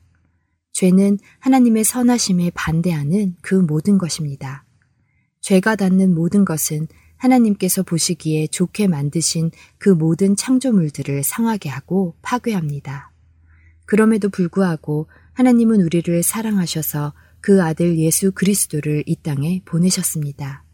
죄는 0.72 1.18
하나님의 1.40 1.85
선하심에 1.85 2.52
반대하는 2.54 3.35
그 3.42 3.54
모든 3.54 3.98
것입니다. 3.98 4.64
죄가 5.40 5.76
닿는 5.76 6.14
모든 6.14 6.44
것은 6.44 6.88
하나님께서 7.16 7.83
보시기에 7.83 8.46
좋게 8.46 8.87
만드신 8.87 9.50
그 9.78 9.88
모든 9.88 10.37
창조물들을 10.37 11.22
상하게 11.24 11.68
하고 11.68 12.14
파괴합니다. 12.22 13.12
그럼에도 13.87 14.28
불구하고 14.28 15.09
하나님은 15.33 15.81
우리를 15.81 16.22
사랑하셔서 16.22 17.14
그 17.40 17.62
아들 17.62 17.98
예수 17.98 18.33
그리스도를 18.33 19.04
이 19.07 19.16
땅에 19.16 19.62
보내셨습니다. 19.64 20.64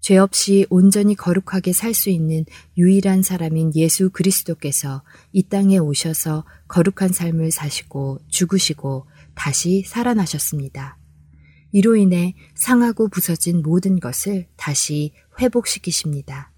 죄 0.00 0.16
없이 0.16 0.66
온전히 0.70 1.14
거룩하게 1.14 1.72
살 1.74 1.92
수 1.92 2.08
있는 2.08 2.46
유일한 2.78 3.22
사람인 3.22 3.72
예수 3.74 4.08
그리스도께서 4.10 5.02
이 5.32 5.42
땅에 5.42 5.76
오셔서 5.76 6.46
거룩한 6.68 7.12
삶을 7.12 7.50
사시고 7.50 8.18
죽으시고 8.28 9.06
다시 9.40 9.82
살아나셨습니다. 9.86 10.98
이로 11.72 11.96
인해 11.96 12.34
상하고 12.54 13.08
부서진 13.08 13.62
모든 13.62 13.98
것을 13.98 14.48
다시 14.56 15.12
회복시키십니다. 15.40 16.52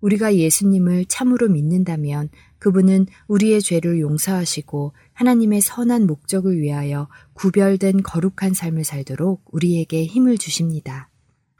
우리가 0.00 0.34
예수님을 0.34 1.04
참으로 1.04 1.48
믿는다면 1.48 2.30
그분은 2.58 3.06
우리의 3.28 3.62
죄를 3.62 4.00
용서하시고 4.00 4.92
하나님의 5.12 5.60
선한 5.60 6.08
목적을 6.08 6.58
위하여 6.60 7.08
구별된 7.34 8.02
거룩한 8.02 8.54
삶을 8.54 8.82
살도록 8.82 9.44
우리에게 9.52 10.04
힘을 10.04 10.36
주십니다. 10.36 11.10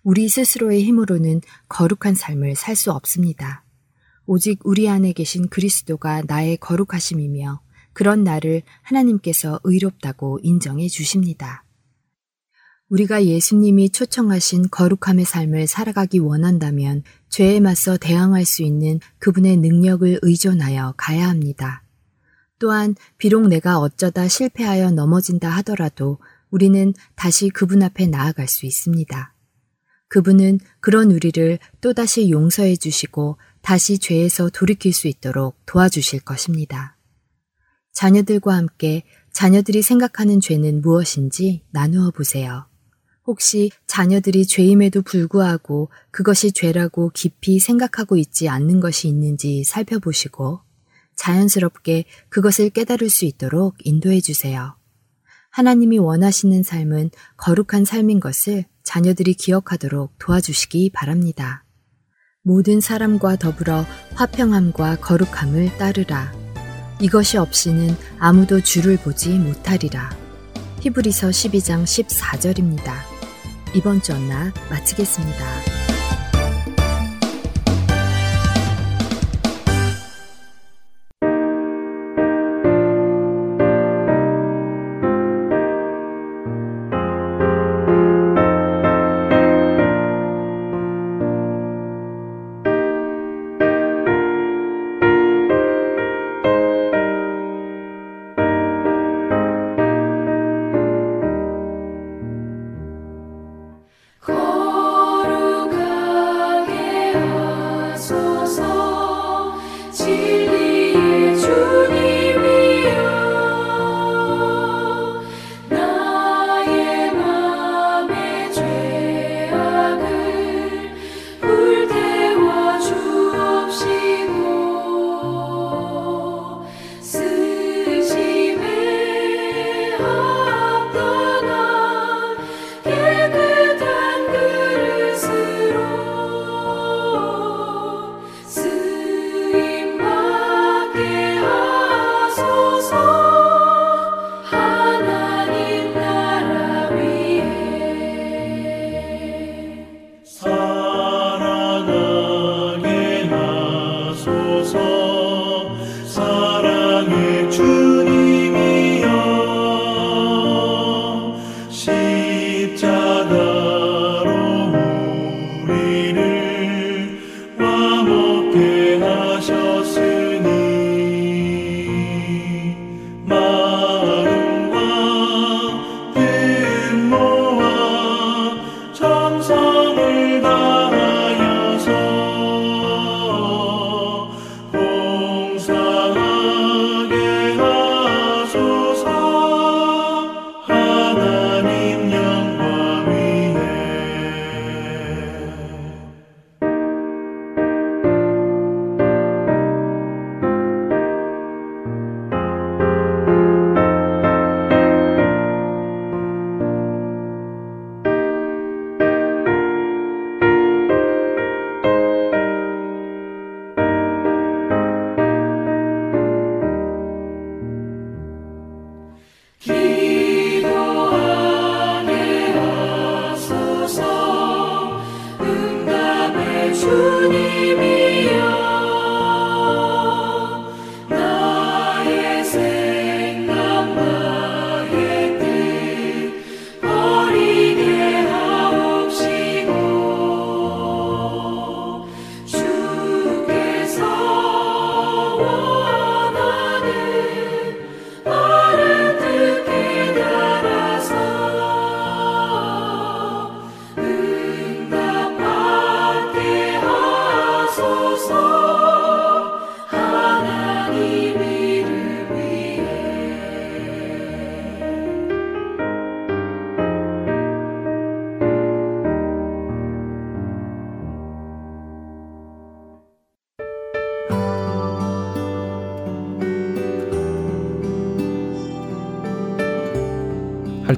우리 0.02 0.28
스스로의 0.28 0.82
힘으로는 0.82 1.42
거룩한 1.68 2.16
삶을 2.16 2.56
살 2.56 2.74
수 2.74 2.90
없습니다. 2.90 3.64
오직 4.26 4.58
우리 4.64 4.88
안에 4.88 5.12
계신 5.12 5.48
그리스도가 5.48 6.22
나의 6.26 6.56
거룩하심이며 6.56 7.60
그런 7.92 8.24
나를 8.24 8.62
하나님께서 8.82 9.60
의롭다고 9.64 10.40
인정해 10.42 10.88
주십니다. 10.88 11.64
우리가 12.90 13.24
예수님이 13.24 13.90
초청하신 13.90 14.68
거룩함의 14.70 15.24
삶을 15.24 15.68
살아가기 15.68 16.18
원한다면 16.18 17.04
죄에 17.28 17.60
맞서 17.60 17.96
대항할 17.96 18.44
수 18.44 18.62
있는 18.62 18.98
그분의 19.18 19.58
능력을 19.58 20.18
의존하여 20.22 20.94
가야 20.96 21.28
합니다. 21.28 21.84
또한 22.58 22.96
비록 23.16 23.46
내가 23.46 23.78
어쩌다 23.78 24.28
실패하여 24.28 24.90
넘어진다 24.90 25.48
하더라도 25.48 26.18
우리는 26.50 26.92
다시 27.14 27.48
그분 27.48 27.82
앞에 27.82 28.06
나아갈 28.06 28.48
수 28.48 28.66
있습니다. 28.66 29.34
그분은 30.08 30.58
그런 30.80 31.12
우리를 31.12 31.60
또다시 31.80 32.30
용서해 32.30 32.74
주시고 32.74 33.38
다시 33.62 33.98
죄에서 33.98 34.50
돌이킬 34.50 34.92
수 34.92 35.06
있도록 35.06 35.56
도와주실 35.64 36.20
것입니다. 36.20 36.96
자녀들과 37.92 38.54
함께 38.54 39.02
자녀들이 39.32 39.82
생각하는 39.82 40.40
죄는 40.40 40.80
무엇인지 40.82 41.62
나누어 41.70 42.10
보세요. 42.10 42.66
혹시 43.26 43.70
자녀들이 43.86 44.46
죄임에도 44.46 45.02
불구하고 45.02 45.90
그것이 46.10 46.52
죄라고 46.52 47.10
깊이 47.14 47.58
생각하고 47.58 48.16
있지 48.16 48.48
않는 48.48 48.80
것이 48.80 49.08
있는지 49.08 49.62
살펴보시고 49.64 50.60
자연스럽게 51.16 52.06
그것을 52.28 52.70
깨달을 52.70 53.10
수 53.10 53.24
있도록 53.26 53.76
인도해 53.84 54.20
주세요. 54.20 54.76
하나님이 55.50 55.98
원하시는 55.98 56.62
삶은 56.62 57.10
거룩한 57.36 57.84
삶인 57.84 58.20
것을 58.20 58.64
자녀들이 58.84 59.34
기억하도록 59.34 60.12
도와주시기 60.18 60.90
바랍니다. 60.92 61.64
모든 62.42 62.80
사람과 62.80 63.36
더불어 63.36 63.84
화평함과 64.14 65.00
거룩함을 65.00 65.76
따르라. 65.76 66.39
이것이 67.00 67.38
없이는 67.38 67.96
아무도 68.18 68.60
주를 68.60 68.96
보지 68.98 69.30
못하리라. 69.30 70.10
히브리서 70.80 71.28
12장 71.28 71.84
14절입니다. 71.84 72.92
이번 73.74 74.02
주 74.02 74.12
언락 74.12 74.52
마치겠습니다. 74.68 75.79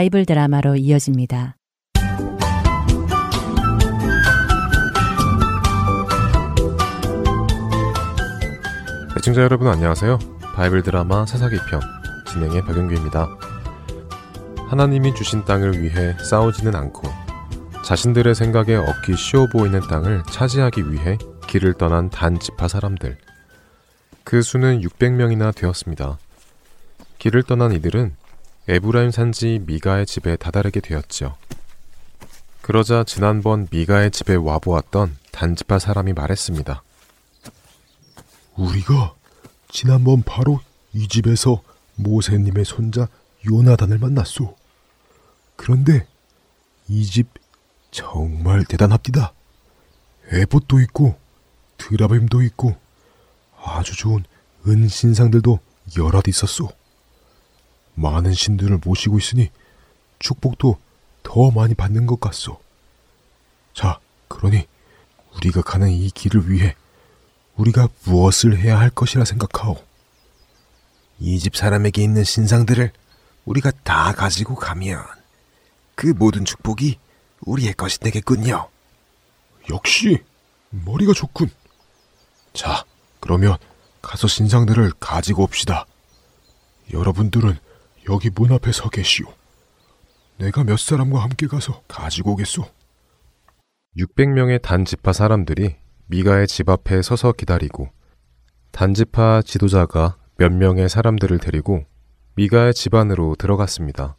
바이블 0.00 0.24
드라마로 0.24 0.76
이어집니다. 0.76 1.56
애청자 9.18 9.42
여러분 9.42 9.68
안녕하세요. 9.68 10.18
바이블 10.54 10.82
드라마 10.82 11.26
사사기 11.26 11.56
편 11.68 11.82
진행의 12.32 12.62
박영규입니다. 12.62 13.28
하나님이 14.70 15.14
주신 15.14 15.44
땅을 15.44 15.82
위해 15.82 16.16
싸우지는 16.16 16.74
않고 16.74 17.06
자신들의 17.84 18.34
생각에 18.34 18.76
얻기 18.76 19.18
쉬워 19.18 19.48
보이는 19.52 19.80
땅을 19.80 20.22
차지하기 20.30 20.92
위해 20.92 21.18
길을 21.46 21.74
떠난 21.74 22.08
단 22.08 22.38
지파 22.38 22.68
사람들. 22.68 23.18
그 24.24 24.40
수는 24.40 24.80
600명이나 24.80 25.54
되었습니다. 25.54 26.16
길을 27.18 27.42
떠난 27.42 27.72
이들은 27.72 28.14
에브라임 28.68 29.10
산지 29.10 29.60
미가의 29.66 30.06
집에 30.06 30.36
다다르게 30.36 30.80
되었죠. 30.80 31.36
그러자 32.62 33.04
지난번 33.04 33.66
미가의 33.70 34.10
집에 34.10 34.34
와보았던 34.34 35.16
단지파 35.32 35.78
사람이 35.78 36.12
말했습니다. 36.12 36.82
우리가 38.56 39.14
지난번 39.70 40.22
바로 40.22 40.60
이 40.92 41.08
집에서 41.08 41.62
모세님의 41.96 42.64
손자 42.64 43.08
요나단을 43.50 43.98
만났소. 43.98 44.56
그런데 45.56 46.06
이 46.88 47.04
집 47.04 47.28
정말 47.90 48.64
대단합디다. 48.64 49.32
에봇도 50.32 50.80
있고 50.80 51.18
드라빔도 51.76 52.42
있고 52.42 52.76
아주 53.62 53.96
좋은 53.96 54.24
은신상들도 54.66 55.58
여럿 55.98 56.28
있었소. 56.28 56.68
많은 58.00 58.32
신들을 58.34 58.80
모시고 58.84 59.18
있으니 59.18 59.50
축복도 60.18 60.78
더 61.22 61.50
많이 61.50 61.74
받는 61.74 62.06
것 62.06 62.18
같소. 62.20 62.58
자, 63.74 64.00
그러니 64.28 64.66
우리가 65.36 65.62
가는 65.62 65.90
이 65.90 66.10
길을 66.10 66.50
위해 66.50 66.74
우리가 67.56 67.88
무엇을 68.04 68.58
해야 68.58 68.78
할 68.78 68.90
것이라 68.90 69.24
생각하오. 69.24 69.76
이 71.20 71.38
집 71.38 71.54
사람에게 71.56 72.02
있는 72.02 72.24
신상들을 72.24 72.92
우리가 73.44 73.70
다 73.84 74.12
가지고 74.12 74.54
가면 74.54 75.04
그 75.94 76.06
모든 76.06 76.44
축복이 76.46 76.98
우리의 77.42 77.74
것이 77.74 78.00
되겠군요. 78.00 78.68
역시 79.68 80.22
머리가 80.70 81.12
좋군. 81.12 81.50
자, 82.54 82.84
그러면 83.20 83.58
가서 84.00 84.26
신상들을 84.26 84.92
가지고 84.98 85.42
옵시다. 85.42 85.84
여러분들은 86.92 87.58
여기 88.08 88.30
문 88.30 88.52
앞에 88.52 88.72
서 88.72 88.88
계시오. 88.88 89.26
내가 90.38 90.64
몇 90.64 90.78
사람과 90.78 91.22
함께 91.22 91.46
가서 91.46 91.82
가지고 91.86 92.32
오겠소. 92.32 92.64
600명의 93.96 94.62
단지파 94.62 95.12
사람들이 95.12 95.76
미가의 96.06 96.46
집 96.46 96.68
앞에 96.68 97.02
서서 97.02 97.32
기다리고 97.32 97.90
단지파 98.70 99.42
지도자가 99.42 100.16
몇 100.36 100.52
명의 100.52 100.88
사람들을 100.88 101.38
데리고 101.38 101.84
미가의 102.36 102.72
집 102.72 102.94
안으로 102.94 103.34
들어갔습니다. 103.36 104.16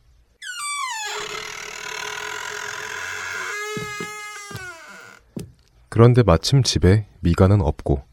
그런데 5.89 6.23
마침 6.23 6.63
집에 6.63 7.07
미가는 7.21 7.61
없고 7.61 8.03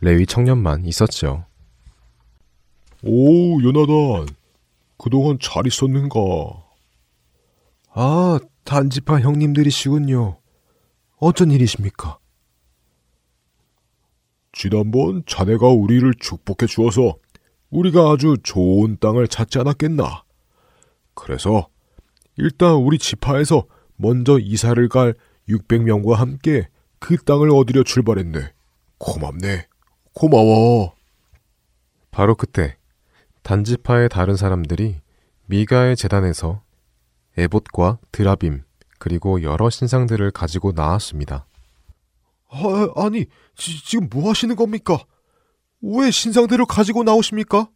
레위 0.00 0.26
청년만 0.26 0.86
있었죠. 0.86 1.44
오, 3.02 3.62
요나단. 3.62 4.39
그동안 5.02 5.38
잘 5.40 5.66
있었는가? 5.66 6.20
아, 7.94 8.38
단지파 8.64 9.20
형님들이시군요. 9.20 10.38
어쩐 11.16 11.50
일이십니까? 11.50 12.18
지난번 14.52 15.22
자네가 15.26 15.68
우리를 15.68 16.12
축복해 16.20 16.66
주어서 16.66 17.16
우리가 17.70 18.10
아주 18.10 18.36
좋은 18.42 18.98
땅을 19.00 19.28
찾지 19.28 19.58
않았겠나? 19.60 20.24
그래서 21.14 21.68
일단 22.36 22.74
우리 22.74 22.98
지파에서 22.98 23.64
먼저 23.96 24.38
이사를 24.38 24.86
갈 24.90 25.14
600명과 25.48 26.14
함께 26.14 26.68
그 26.98 27.16
땅을 27.16 27.48
얻으려 27.50 27.84
출발했네. 27.84 28.52
고맙네. 28.98 29.66
고마워. 30.12 30.92
바로 32.10 32.34
그때 32.34 32.76
단지파의 33.42 34.08
다른 34.08 34.36
사람들이 34.36 35.00
미가의 35.46 35.96
재단에서 35.96 36.62
에봇과 37.36 37.98
드라빔 38.12 38.64
그리고 38.98 39.42
여러 39.42 39.70
신상들을 39.70 40.30
가지고 40.30 40.72
나왔습니다. 40.72 41.46
아, 42.50 42.88
아니, 42.96 43.26
지, 43.56 43.84
지금 43.84 44.08
뭐 44.10 44.28
하시는 44.28 44.54
겁니까? 44.56 44.98
왜 45.80 46.10
신상들을 46.10 46.66
가지고 46.66 47.04
나오십니까? 47.04 47.70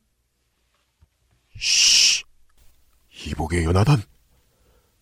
쉬! 1.56 2.24
이복의 3.26 3.64
연하단. 3.64 4.02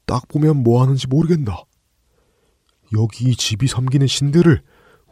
딱 0.07 0.29
보면 0.29 0.63
뭐 0.63 0.83
하는지 0.83 1.07
모르겠나. 1.09 1.65
여기 2.97 3.31
이 3.31 3.37
집이 3.37 3.67
섬기는 3.67 4.07
신들을 4.07 4.63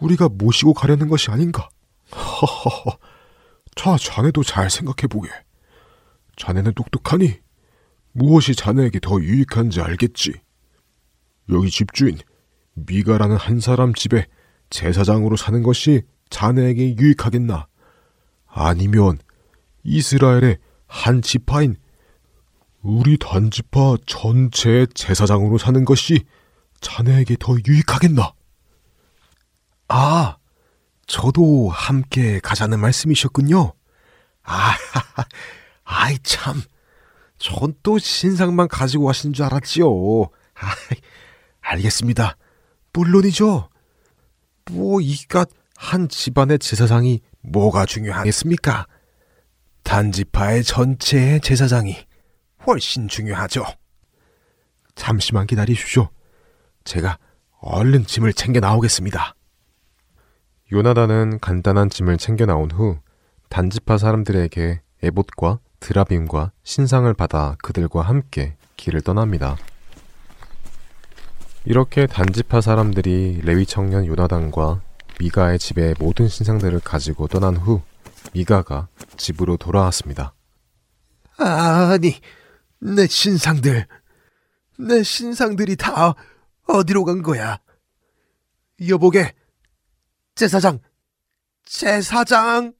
우리가 0.00 0.28
모시고 0.28 0.74
가려는 0.74 1.08
것이 1.08 1.30
아닌가. 1.30 1.68
하하하. 2.10 2.98
자, 3.74 3.96
자네도 3.96 4.42
잘 4.42 4.70
생각해보게. 4.70 5.30
자네는 6.36 6.74
똑똑하니 6.74 7.38
무엇이 8.12 8.54
자네에게 8.54 9.00
더 9.00 9.20
유익한지 9.20 9.80
알겠지. 9.80 10.32
여기 11.50 11.70
집주인 11.70 12.18
미가라는 12.74 13.36
한 13.36 13.60
사람 13.60 13.94
집에 13.94 14.26
제사장으로 14.70 15.36
사는 15.36 15.62
것이 15.62 16.02
자네에게 16.30 16.96
유익하겠나? 16.96 17.66
아니면 18.46 19.18
이스라엘의 19.82 20.58
한 20.86 21.22
지파인 21.22 21.76
우리 22.82 23.18
단지파 23.18 23.98
전체의 24.06 24.88
제사장으로 24.94 25.58
사는 25.58 25.84
것이 25.84 26.24
자네에게 26.80 27.36
더 27.38 27.56
유익하겠나? 27.66 28.32
아, 29.88 30.36
저도 31.10 31.70
함께 31.70 32.38
가자는 32.38 32.78
말씀이셨군요. 32.78 33.72
아, 34.44 34.76
아이 35.82 36.16
참, 36.22 36.62
전 37.36 37.74
또 37.82 37.98
신상만 37.98 38.68
가지고 38.68 39.06
가신 39.06 39.32
줄 39.32 39.44
알았지요. 39.46 39.88
아, 39.90 40.74
알겠습니다. 41.62 42.36
물론이죠. 42.92 43.68
뭐 44.70 45.00
이깟 45.00 45.50
한 45.76 46.08
집안의 46.08 46.60
제사장이 46.60 47.20
뭐가 47.40 47.86
중요하겠습니까? 47.86 48.86
단지파의 49.82 50.62
전체의 50.62 51.40
제사장이 51.40 51.96
훨씬 52.68 53.08
중요하죠. 53.08 53.64
잠시만 54.94 55.48
기다리십시오. 55.48 56.08
제가 56.84 57.18
얼른 57.62 58.06
짐을 58.06 58.32
챙겨 58.32 58.60
나오겠습니다. 58.60 59.34
요나단은 60.72 61.40
간단한 61.40 61.90
짐을 61.90 62.16
챙겨 62.16 62.46
나온 62.46 62.70
후 62.70 62.98
단지파 63.48 63.98
사람들에게 63.98 64.80
에봇과 65.02 65.58
드라빔과 65.80 66.52
신상을 66.62 67.12
받아 67.14 67.56
그들과 67.62 68.02
함께 68.02 68.56
길을 68.76 69.00
떠납니다. 69.00 69.56
이렇게 71.64 72.06
단지파 72.06 72.60
사람들이 72.60 73.40
레위 73.42 73.66
청년 73.66 74.06
요나단과 74.06 74.80
미가의 75.18 75.58
집에 75.58 75.94
모든 75.98 76.28
신상들을 76.28 76.80
가지고 76.80 77.26
떠난 77.26 77.56
후 77.56 77.82
미가가 78.32 78.86
집으로 79.16 79.56
돌아왔습니다. 79.56 80.34
아니, 81.36 82.20
내 82.78 83.06
신상들, 83.08 83.86
내 84.78 85.02
신상들이 85.02 85.74
다 85.76 86.14
어디로 86.66 87.04
간 87.04 87.22
거야? 87.22 87.58
여보게, 88.86 89.34
제사장, 90.40 90.78
제사장! 91.66 92.72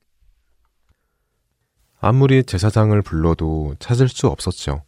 아무리 2.00 2.42
제사장을 2.42 3.02
불러도 3.02 3.74
찾을 3.78 4.08
수 4.08 4.28
없었죠. 4.28 4.82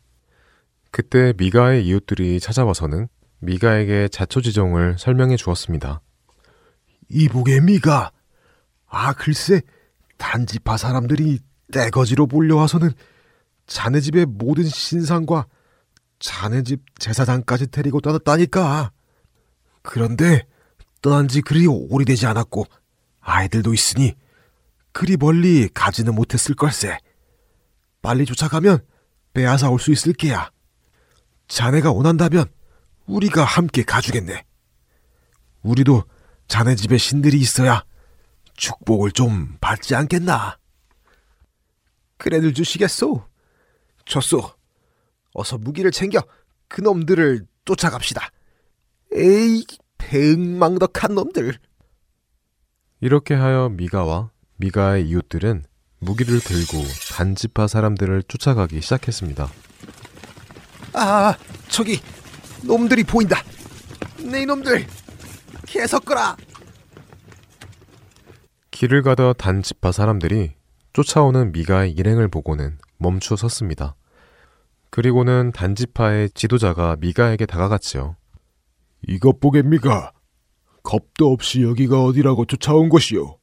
그때 0.91 1.35
미가의 1.37 1.87
이웃들이 1.87 2.41
찾아와서는 2.41 3.09
미가에게 3.41 4.09
자초지종을 4.09 4.97
설명해 4.97 5.37
주었습니다. 5.37 6.01
이복의 7.11 7.61
미가, 7.61 8.11
아 8.87 9.13
글쎄, 9.13 9.61
단지파 10.17 10.79
사람들이 10.79 11.41
떼거지로 11.73 12.25
몰려와서는 12.25 12.93
자네 13.67 14.01
집의 14.01 14.25
모든 14.25 14.65
신상과 14.65 15.47
자네 16.19 16.63
집 16.63 16.99
제사장까지 16.99 17.67
데리고 17.67 18.01
떠났다니까. 18.01 18.93
그런데 19.83 20.47
떠난 21.03 21.29
지 21.29 21.43
그리 21.43 21.67
오래되지 21.67 22.27
않았고 22.27 22.65
아이들도 23.21 23.75
있으니 23.75 24.15
그리 24.93 25.17
멀리 25.17 25.69
가지는 25.69 26.15
못했을 26.15 26.55
걸세. 26.55 26.99
빨리 28.01 28.25
쫓아가면 28.25 28.85
빼앗아 29.35 29.69
올 29.71 29.79
수 29.79 29.91
있을 29.93 30.13
게야. 30.13 30.51
자네가 31.49 31.93
원한다면 31.93 32.47
우리가 33.07 33.45
함께 33.45 33.83
가주겠네. 33.83 34.45
우리도 35.63 36.05
자네 36.49 36.75
집에 36.77 36.99
신들이 36.99 37.39
있어야 37.39 37.85
축복을 38.57 39.13
좀 39.13 39.57
받지 39.61 39.95
않겠나? 39.95 40.59
그래들 42.19 42.55
주시겠소? 42.55 43.25
줬소. 44.05 44.53
어서 45.35 45.59
무기를 45.59 45.91
챙겨 45.91 46.21
그놈들을 46.69 47.47
쫓아갑시다. 47.65 48.31
에이, 49.15 49.65
배응망덕한 50.09 51.15
놈들. 51.15 51.55
이렇게 53.01 53.35
하여 53.35 53.69
미가와 53.71 54.31
미가의 54.57 55.09
이웃들은 55.09 55.65
무기를 55.99 56.41
들고 56.41 56.83
단지파 57.13 57.67
사람들을 57.67 58.25
쫓아가기 58.25 58.81
시작했습니다. 58.81 59.49
아, 60.95 61.35
저기 61.69 62.01
놈들이 62.65 63.05
보인다. 63.05 63.43
네 64.19 64.45
놈들, 64.45 64.87
계속 65.67 66.05
거라. 66.05 66.37
길을 68.71 69.03
가다 69.03 69.33
단지파 69.35 69.93
사람들이 69.93 70.55
쫓아오는 70.93 71.53
미가의 71.53 71.93
일행을 71.93 72.29
보고는 72.29 72.79
멈추어 72.99 73.37
섰습니다. 73.37 73.95
그리고는 74.91 75.53
단지파의 75.53 76.31
지도자가 76.31 76.97
미가에게 77.01 77.47
다가갔지요. 77.47 78.17
이것 79.09 79.41
보겠미가. 79.41 80.13
겁도 80.83 81.33
없이 81.33 81.63
여기가 81.63 82.05
어디라고 82.05 82.45
쫓아온 82.47 82.89
것이오. 82.89 83.39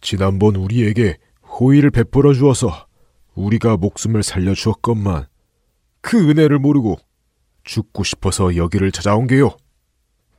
지난번 0.00 0.56
우리에게 0.56 1.16
호의를 1.42 1.90
베풀어 1.90 2.32
주어서 2.34 2.86
우리가 3.34 3.76
목숨을 3.76 4.22
살려 4.22 4.54
주었건만 4.54 5.26
그 6.00 6.30
은혜를 6.30 6.58
모르고 6.58 6.96
죽고 7.64 8.04
싶어서 8.04 8.56
여기를 8.56 8.92
찾아온 8.92 9.26
게요. 9.26 9.56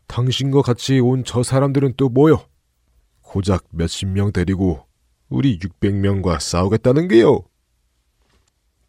당신과 0.07 0.61
같이 0.61 0.99
온 0.99 1.23
저 1.23 1.43
사람들은 1.43 1.93
또 1.97 2.09
뭐요? 2.09 2.43
고작 3.21 3.65
몇십 3.71 4.09
명 4.09 4.31
데리고 4.33 4.85
우리 5.29 5.57
600명과 5.59 6.39
싸우겠다는 6.39 7.07
게요. 7.07 7.43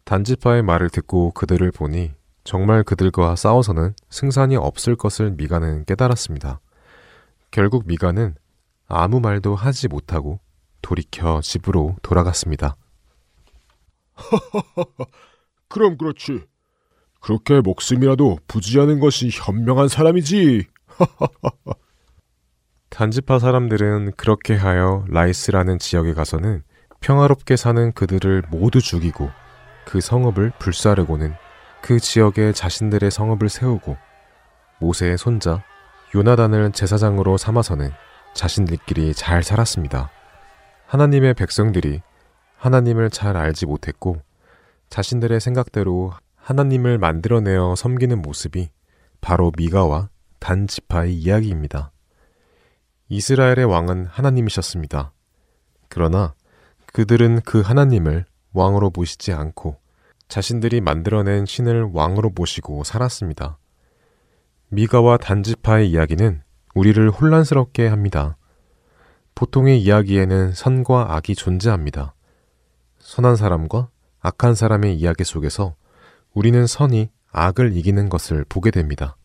단지파의 0.03 0.63
말을 0.63 0.89
듣고 0.89 1.31
그들을 1.31 1.71
보니 1.71 2.11
정말 2.43 2.83
그들과 2.83 3.35
싸워서는 3.35 3.93
승산이 4.09 4.55
없을 4.55 4.95
것을 4.95 5.31
미가는 5.31 5.85
깨달았습니다. 5.85 6.59
결국 7.51 7.87
미가는 7.87 8.35
아무 8.87 9.19
말도 9.19 9.55
하지 9.55 9.87
못하고 9.87 10.39
돌이켜 10.81 11.41
집으로 11.41 11.95
돌아갔습니다. 12.01 12.75
그럼 15.69 15.97
그렇지. 15.97 16.41
그렇게 17.19 17.61
목숨이라도 17.61 18.39
부지하는 18.47 18.99
것이 18.99 19.29
현명한 19.31 19.87
사람이지. 19.87 20.67
단지파 22.89 23.39
사람들은 23.39 24.11
그렇게 24.17 24.55
하여 24.55 25.05
라이스라는 25.07 25.79
지역에 25.79 26.13
가서는 26.13 26.63
평화롭게 26.99 27.55
사는 27.55 27.91
그들을 27.93 28.43
모두 28.51 28.81
죽이고 28.81 29.31
그 29.85 29.99
성읍을 29.99 30.53
불사르고는 30.59 31.33
그 31.83 31.99
지역에 31.99 32.53
자신들의 32.53 33.11
성읍을 33.11 33.49
세우고 33.49 33.97
모세의 34.79 35.17
손자 35.17 35.65
요나단을 36.15 36.71
제사장으로 36.71 37.35
삼아서는 37.35 37.91
자신들끼리 38.33 39.13
잘 39.13 39.43
살았습니다. 39.43 40.09
하나님의 40.87 41.33
백성들이 41.33 42.01
하나님을 42.55 43.09
잘 43.09 43.35
알지 43.35 43.65
못했고 43.65 44.21
자신들의 44.89 45.41
생각대로 45.41 46.13
하나님을 46.37 46.99
만들어내어 46.99 47.75
섬기는 47.75 48.21
모습이 48.21 48.69
바로 49.19 49.51
미가와 49.57 50.07
단 50.39 50.67
지파의 50.67 51.13
이야기입니다. 51.13 51.91
이스라엘의 53.09 53.65
왕은 53.65 54.05
하나님이셨습니다. 54.05 55.11
그러나 55.89 56.33
그들은 56.93 57.41
그 57.41 57.59
하나님을 57.59 58.23
왕으로 58.53 58.89
모시지 58.95 59.33
않고 59.33 59.82
자신들이 60.33 60.81
만들어낸 60.81 61.45
신을 61.45 61.91
왕으로 61.93 62.31
모시고 62.33 62.83
살았습니다. 62.83 63.59
미가와 64.69 65.17
단지파의 65.17 65.91
이야기는 65.91 66.41
우리를 66.73 67.07
혼란스럽게 67.11 67.85
합니다. 67.85 68.35
보통의 69.35 69.79
이야기에는 69.79 70.53
선과 70.53 71.13
악이 71.13 71.35
존재합니다. 71.35 72.15
선한 72.97 73.35
사람과 73.35 73.89
악한 74.21 74.55
사람의 74.55 74.95
이야기 74.95 75.23
속에서 75.23 75.75
우리는 76.33 76.65
선이 76.65 77.11
악을 77.31 77.77
이기는 77.77 78.09
것을 78.09 78.43
보게 78.49 78.71
됩니다. 78.71 79.15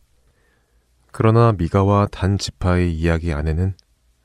그러나 1.11 1.53
미가와 1.53 2.09
단지파의 2.11 2.93
이야기 2.93 3.33
안에는 3.33 3.73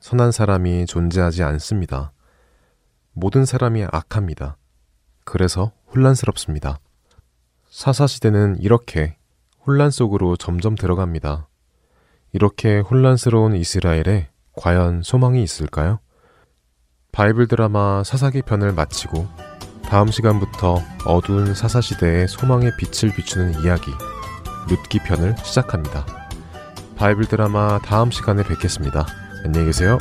선한 0.00 0.32
사람이 0.32 0.84
존재하지 0.84 1.44
않습니다. 1.44 2.12
모든 3.14 3.46
사람이 3.46 3.86
악합니다. 3.90 4.58
그래서 5.24 5.72
혼란스럽습니다. 5.94 6.78
사사시대는 7.70 8.58
이렇게 8.60 9.16
혼란 9.66 9.90
속으로 9.90 10.36
점점 10.36 10.74
들어갑니다. 10.74 11.48
이렇게 12.32 12.80
혼란스러운 12.80 13.54
이스라엘에 13.56 14.28
과연 14.56 15.02
소망이 15.02 15.42
있을까요? 15.42 16.00
바이블 17.12 17.48
드라마 17.48 18.02
사사기 18.04 18.42
편을 18.42 18.72
마치고 18.72 19.26
다음 19.84 20.10
시간부터 20.10 20.82
어두운 21.06 21.54
사사시대의 21.54 22.26
소망의 22.28 22.72
빛을 22.78 23.14
비추는 23.14 23.62
이야기 23.62 23.90
룻기 24.68 25.00
편을 25.00 25.36
시작합니다. 25.38 26.06
바이블 26.96 27.26
드라마 27.26 27.78
다음 27.78 28.10
시간에 28.10 28.42
뵙겠습니다. 28.42 29.06
안녕히 29.44 29.66
계세요. 29.66 29.98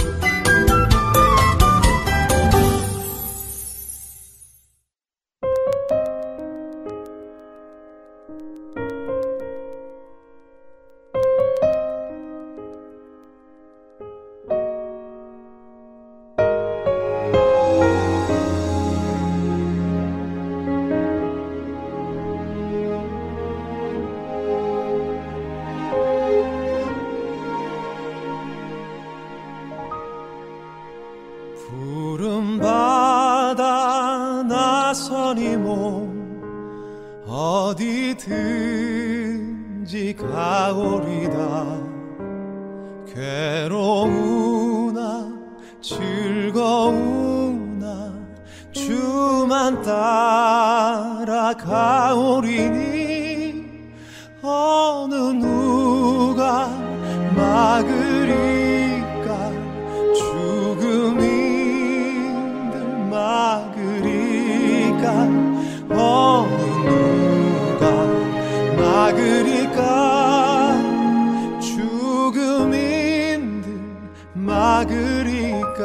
막으리까? 74.84 75.84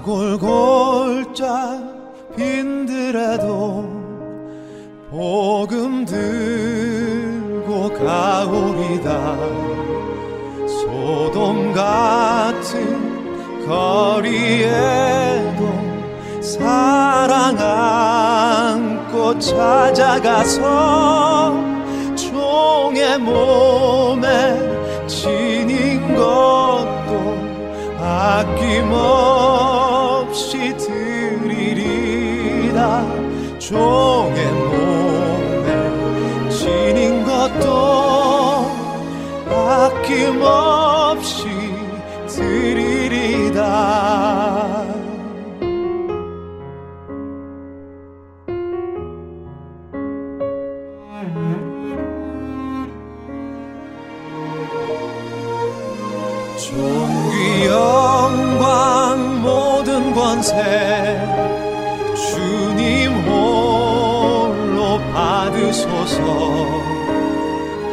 아골골짝 0.00 1.34
빈들에도 2.36 3.98
복음 5.10 6.04
들고 6.04 7.92
가오리다. 7.94 9.36
소돔 10.68 11.72
같은 11.72 13.66
거리에도 13.66 14.98
사랑 16.40 17.56
찾아가서 19.38 20.62
종의 22.16 23.18
몸에 23.18 24.26
지닌 25.06 26.14
것도 26.14 27.36
아낌없이 28.88 29.36
드리리라. 30.76 32.26
종의 33.58 34.47
권세 60.38 60.54
주님 62.14 63.10
홀로 63.26 65.00
받으소서. 65.12 66.22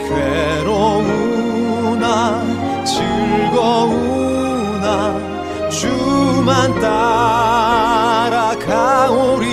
괴로우나 0.08 2.06
즐거우나 2.86 4.86
주만 5.72 6.80
따라가오리 8.40 9.45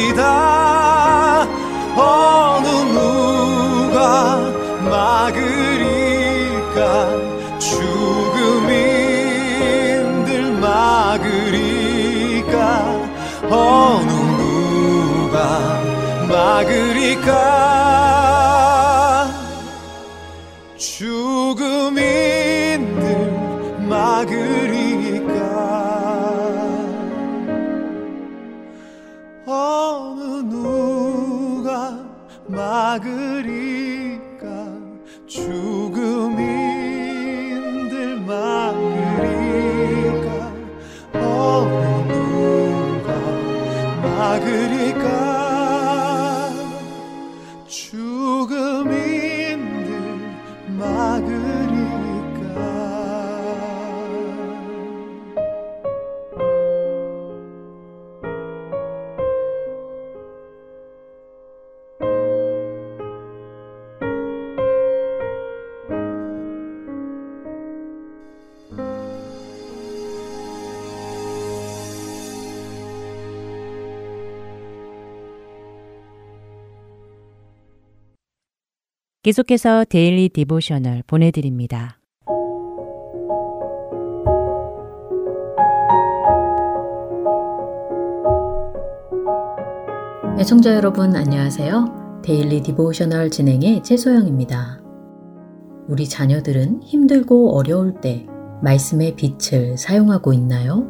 막으리까 16.63 17.33
죽음인들 20.77 22.23
막으리까? 23.89 25.33
어느 29.47 30.23
누가 30.49 31.99
막으 32.47 33.22
계속해서 79.33 79.87
Daily 79.89 80.29
Devotional 80.29 81.05
보내드립니다. 81.07 81.99
애청자 90.39 90.75
여러분 90.75 91.17
안녕하세요. 91.17 92.21
Daily 92.23 92.61
Devotional 92.61 93.31
진행의 93.31 93.83
최소영입니다. 93.83 94.83
우리 95.89 96.07
자녀들은 96.07 96.83
힘들고 96.83 97.57
어려울 97.57 98.03
때 98.03 98.27
말씀의 98.63 99.17
빛을 99.17 99.79
사용하고 99.79 100.35
있나요? 100.35 100.87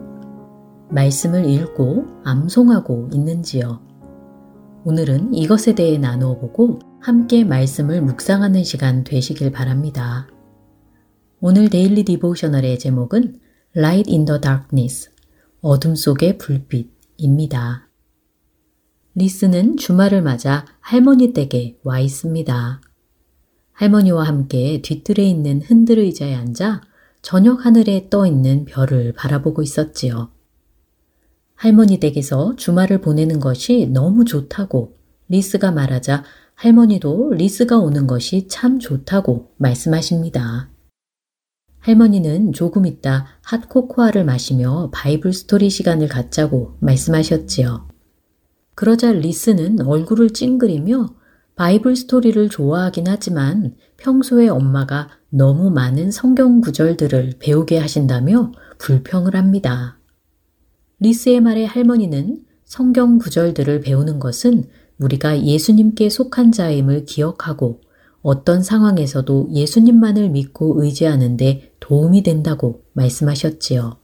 말씀을 0.90 1.44
읽고 1.48 2.06
암송하고 2.24 3.10
있는지요? 3.12 3.80
오늘은 4.84 5.32
이것에 5.32 5.76
대해 5.76 5.96
나누어 5.96 6.36
보고 6.40 6.80
함께 7.02 7.42
말씀을 7.42 8.00
묵상하는 8.00 8.62
시간 8.62 9.02
되시길 9.02 9.50
바랍니다. 9.50 10.28
오늘 11.40 11.68
Daily 11.68 12.04
Devotional의 12.04 12.78
제목은 12.78 13.40
Light 13.76 14.08
in 14.08 14.24
the 14.24 14.40
Darkness, 14.40 15.10
어둠 15.60 15.96
속의 15.96 16.38
불빛입니다. 16.38 17.88
리스는 19.16 19.78
주말을 19.78 20.22
맞아 20.22 20.64
할머니 20.78 21.32
댁에 21.32 21.76
와 21.82 21.98
있습니다. 21.98 22.80
할머니와 23.72 24.22
함께 24.22 24.80
뒤뜰에 24.80 25.24
있는 25.24 25.60
흔들 25.60 25.98
의자에 25.98 26.36
앉아 26.36 26.82
저녁 27.20 27.66
하늘에 27.66 28.10
떠 28.10 28.28
있는 28.28 28.64
별을 28.64 29.12
바라보고 29.14 29.62
있었지요. 29.62 30.30
할머니 31.56 31.98
댁에서 31.98 32.54
주말을 32.54 33.00
보내는 33.00 33.40
것이 33.40 33.88
너무 33.88 34.24
좋다고 34.24 35.01
리스가 35.32 35.72
말하자 35.72 36.24
할머니도 36.54 37.32
리스가 37.32 37.78
오는 37.78 38.06
것이 38.06 38.48
참 38.48 38.78
좋다고 38.78 39.54
말씀하십니다. 39.56 40.68
할머니는 41.78 42.52
조금 42.52 42.84
있다 42.84 43.26
핫코코아를 43.42 44.24
마시며 44.26 44.90
바이블 44.92 45.32
스토리 45.32 45.70
시간을 45.70 46.08
갖자고 46.08 46.76
말씀하셨지요. 46.80 47.88
그러자 48.74 49.12
리스는 49.12 49.80
얼굴을 49.80 50.30
찡그리며 50.34 51.14
바이블 51.56 51.96
스토리를 51.96 52.50
좋아하긴 52.50 53.06
하지만 53.08 53.74
평소에 53.96 54.48
엄마가 54.48 55.08
너무 55.30 55.70
많은 55.70 56.10
성경 56.10 56.60
구절들을 56.60 57.36
배우게 57.38 57.78
하신다며 57.78 58.52
불평을 58.76 59.34
합니다. 59.34 59.98
리스의 61.00 61.40
말에 61.40 61.64
할머니는 61.64 62.44
성경 62.66 63.18
구절들을 63.18 63.80
배우는 63.80 64.18
것은 64.18 64.64
우리가 64.98 65.42
예수님께 65.42 66.08
속한 66.08 66.52
자임을 66.52 67.04
기억하고 67.04 67.80
어떤 68.22 68.62
상황에서도 68.62 69.48
예수님만을 69.52 70.30
믿고 70.30 70.82
의지하는데 70.82 71.74
도움이 71.80 72.22
된다고 72.22 72.82
말씀하셨지요. 72.92 73.96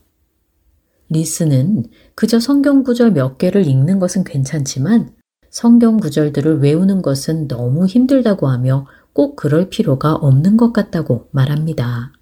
리스는 1.09 1.85
그저 2.15 2.39
성경 2.39 2.83
구절 2.83 3.11
몇 3.11 3.37
개를 3.37 3.65
읽는 3.65 3.99
것은 3.99 4.23
괜찮지만 4.23 5.13
성경 5.49 5.97
구절들을 5.97 6.59
외우는 6.61 7.01
것은 7.01 7.47
너무 7.47 7.87
힘들다고 7.87 8.47
하며 8.47 8.85
꼭 9.13 9.35
그럴 9.35 9.69
필요가 9.69 10.13
없는 10.13 10.57
것 10.57 10.71
같다고 10.71 11.27
말합니다. 11.31 12.13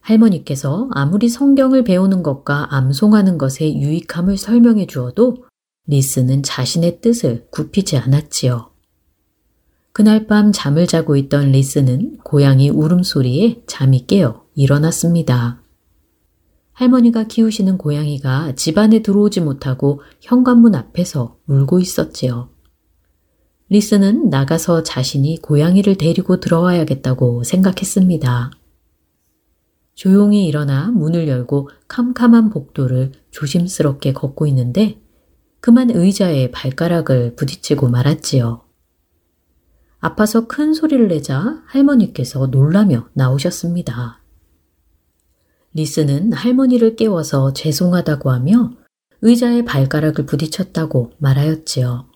할머니께서 0.00 0.88
아무리 0.92 1.28
성경을 1.28 1.84
배우는 1.84 2.22
것과 2.22 2.74
암송하는 2.74 3.38
것의 3.38 3.80
유익함을 3.80 4.36
설명해 4.36 4.86
주어도 4.86 5.44
리스는 5.86 6.42
자신의 6.42 7.00
뜻을 7.00 7.46
굽히지 7.50 7.98
않았지요. 7.98 8.70
그날 9.92 10.26
밤 10.26 10.50
잠을 10.50 10.86
자고 10.86 11.14
있던 11.16 11.52
리스는 11.52 12.18
고양이 12.24 12.70
울음소리에 12.70 13.62
잠이 13.66 14.06
깨어 14.06 14.44
일어났습니다. 14.54 15.62
할머니가 16.72 17.24
키우시는 17.24 17.78
고양이가 17.78 18.54
집 18.56 18.78
안에 18.78 19.02
들어오지 19.02 19.40
못하고 19.40 20.00
현관문 20.20 20.74
앞에서 20.74 21.38
울고 21.46 21.78
있었지요. 21.78 22.48
리스는 23.68 24.30
나가서 24.30 24.82
자신이 24.82 25.40
고양이를 25.40 25.96
데리고 25.96 26.40
들어와야겠다고 26.40 27.44
생각했습니다. 27.44 28.50
조용히 29.94 30.46
일어나 30.46 30.90
문을 30.90 31.28
열고 31.28 31.70
캄캄한 31.86 32.50
복도를 32.50 33.12
조심스럽게 33.30 34.12
걷고 34.12 34.46
있는데 34.48 35.00
그만 35.64 35.88
의자에 35.88 36.50
발가락을 36.50 37.36
부딪히고 37.36 37.88
말았지요. 37.88 38.60
아파서 39.98 40.46
큰 40.46 40.74
소리를 40.74 41.08
내자 41.08 41.62
할머니께서 41.64 42.48
놀라며 42.48 43.08
나오셨습니다. 43.14 44.20
리스는 45.72 46.34
할머니를 46.34 46.96
깨워서 46.96 47.54
죄송하다고 47.54 48.30
하며 48.30 48.72
의자에 49.22 49.64
발가락을 49.64 50.26
부딪혔다고 50.26 51.12
말하였지요. 51.16 52.10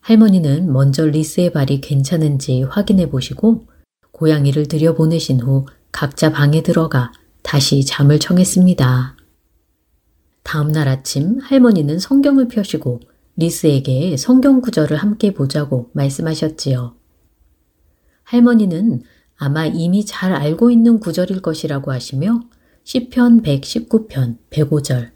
할머니는 0.00 0.70
먼저 0.70 1.06
리스의 1.06 1.50
발이 1.54 1.80
괜찮은지 1.80 2.62
확인해 2.62 3.08
보시고 3.08 3.68
고양이를 4.12 4.68
들여보내신 4.68 5.40
후 5.40 5.64
각자 5.92 6.30
방에 6.30 6.62
들어가 6.62 7.10
다시 7.42 7.86
잠을 7.86 8.18
청했습니다. 8.18 9.17
다음 10.48 10.72
날 10.72 10.88
아침 10.88 11.40
할머니는 11.40 11.98
성경을 11.98 12.48
펴시고 12.48 13.00
리스에게 13.36 14.16
성경 14.16 14.62
구절을 14.62 14.96
함께 14.96 15.34
보자고 15.34 15.90
말씀하셨지요. 15.92 16.96
할머니는 18.22 19.02
아마 19.36 19.66
이미 19.66 20.06
잘 20.06 20.32
알고 20.32 20.70
있는 20.70 21.00
구절일 21.00 21.42
것이라고 21.42 21.92
하시며 21.92 22.40
시편 22.84 23.42
119편 23.42 24.38
105절 24.48 25.10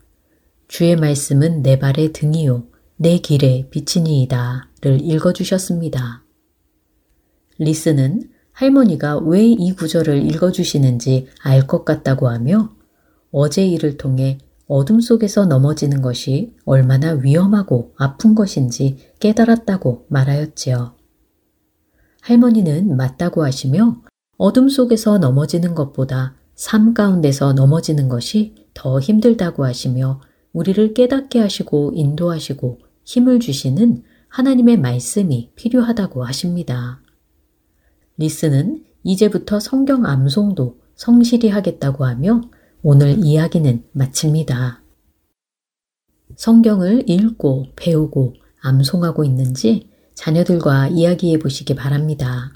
주의 0.69 0.95
말씀은 0.97 1.63
내 1.63 1.79
발의 1.79 2.13
등이요 2.13 2.67
내 2.97 3.17
길에 3.17 3.69
비치니이다를 3.71 5.01
읽어주셨습니다. 5.01 6.25
리스는 7.57 8.29
할머니가 8.53 9.17
왜 9.21 9.47
이 9.47 9.73
구절을 9.73 10.31
읽어주시는지 10.31 11.29
알 11.43 11.67
것 11.67 11.87
같다고 11.87 12.29
하며 12.29 12.75
어제 13.31 13.67
일을 13.67 13.97
통해 13.97 14.37
어둠 14.73 15.03
속에서 15.03 15.45
넘어지는 15.45 16.01
것이 16.01 16.55
얼마나 16.65 17.13
위험하고 17.13 17.93
아픈 17.99 18.35
것인지 18.35 18.97
깨달았다고 19.21 20.07
말하였지요. 20.09 20.95
할머니는 22.23 22.97
맞다고 22.97 23.45
하시며 23.45 24.01
어둠 24.39 24.71
속에서 24.71 25.19
넘어지는 25.19 25.75
것보다 25.75 26.37
삶 26.55 26.95
가운데서 26.95 27.53
넘어지는 27.53 28.09
것이 28.09 28.55
더 28.73 28.99
힘들다고 28.99 29.67
하시며 29.67 30.23
우리를 30.55 30.95
깨닫게 30.95 31.39
하시고 31.39 31.93
인도하시고 31.95 32.79
힘을 33.05 33.41
주시는 33.41 34.05
하나님의 34.29 34.79
말씀이 34.79 35.51
필요하다고 35.55 36.25
하십니다. 36.25 37.03
리스는 38.17 38.85
이제부터 39.05 39.61
성경 39.61 40.07
암송도 40.07 40.79
성실히 40.95 41.51
하겠다고 41.51 42.07
하며 42.07 42.41
오늘 42.85 43.25
이야기는 43.25 43.85
마칩니다. 43.93 44.83
성경을 46.35 47.09
읽고 47.09 47.67
배우고 47.77 48.35
암송하고 48.61 49.23
있는지 49.23 49.89
자녀들과 50.15 50.89
이야기해 50.89 51.39
보시기 51.39 51.77
바랍니다. 51.77 52.51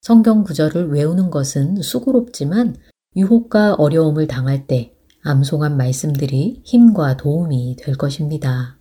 성경 0.00 0.42
구절을 0.42 0.88
외우는 0.88 1.30
것은 1.30 1.82
수고롭지만 1.82 2.74
유혹과 3.14 3.74
어려움을 3.74 4.26
당할 4.26 4.66
때 4.66 4.92
암송한 5.22 5.76
말씀들이 5.76 6.60
힘과 6.64 7.16
도움이 7.16 7.76
될 7.78 7.94
것입니다. 7.94 8.76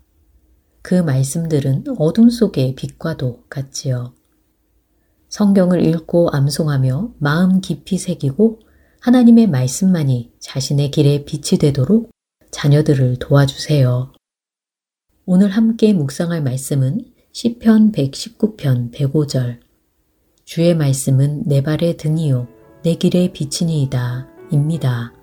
그 0.81 0.95
말씀들은 0.95 1.83
어둠 1.99 2.31
속의 2.31 2.73
빛과도 2.73 3.43
같지요. 3.47 4.15
성경을 5.29 5.85
읽고 5.85 6.29
암송하며 6.31 7.13
마음 7.19 7.61
깊이 7.61 7.99
새기고 7.99 8.70
하나님의 9.01 9.47
말씀만이 9.47 10.31
자신의 10.39 10.91
길에 10.91 11.25
빛이 11.25 11.57
되도록 11.59 12.11
자녀들을 12.51 13.17
도와주세요. 13.17 14.13
오늘 15.25 15.49
함께 15.49 15.91
묵상할 15.91 16.43
말씀은 16.43 17.05
시편 17.31 17.93
119편 17.93 18.91
105절 18.93 19.59
주의 20.45 20.75
말씀은 20.75 21.43
내 21.47 21.63
발의 21.63 21.97
등이요 21.97 22.47
내 22.83 22.93
길의 22.95 23.33
빛이니이다 23.33 24.27
입니다. 24.51 25.13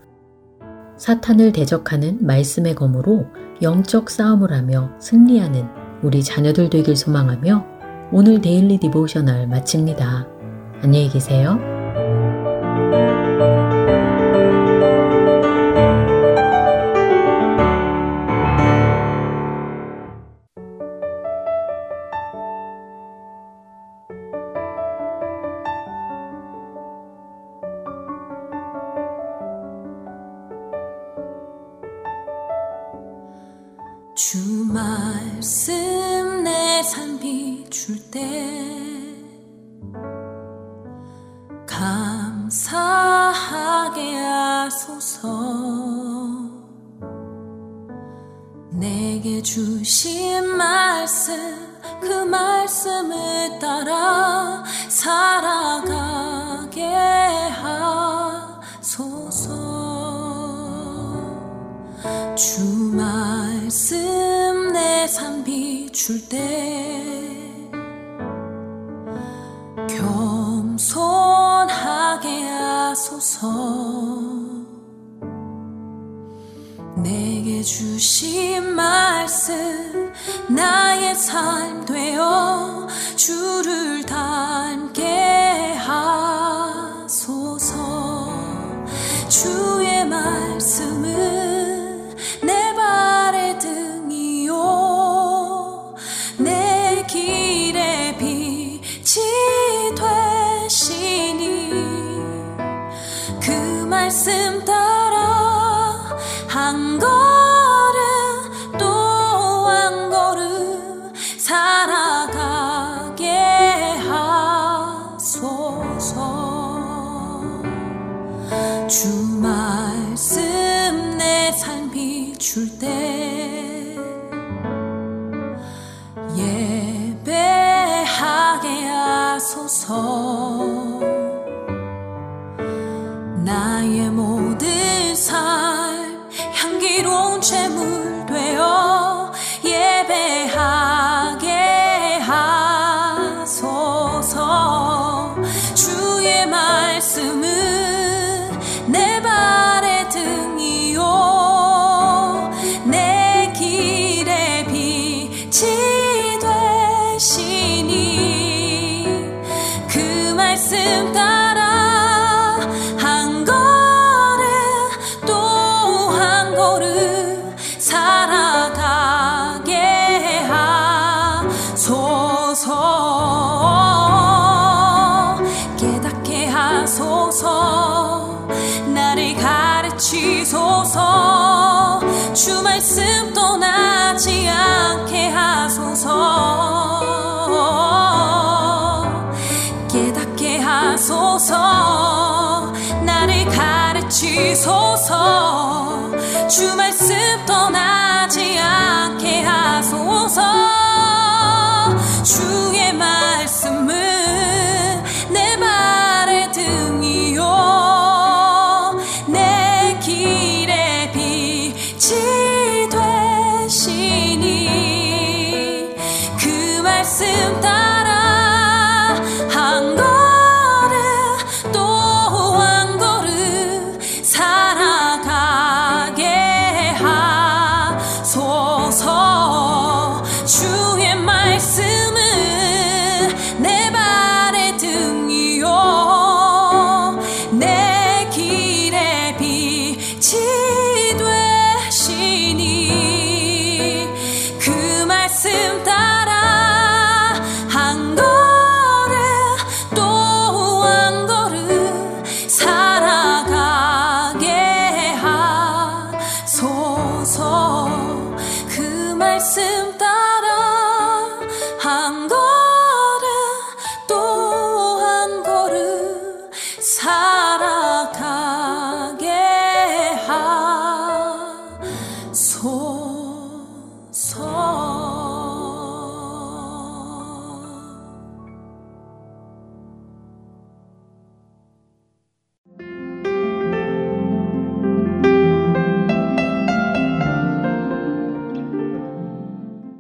사탄을 0.97 1.53
대적하는 1.53 2.27
말씀의 2.27 2.75
검으로 2.75 3.27
영적 3.63 4.11
싸움을 4.11 4.53
하며 4.53 4.91
승리하는 5.01 5.67
우리 6.03 6.25
자녀들 6.25 6.69
되길 6.71 6.97
소망하며 6.97 7.65
오늘 8.11 8.41
daily 8.41 8.79
devotional 8.79 9.47
마칩니다. 9.47 10.27
안녕히 10.83 11.09
계세요. 11.09 11.59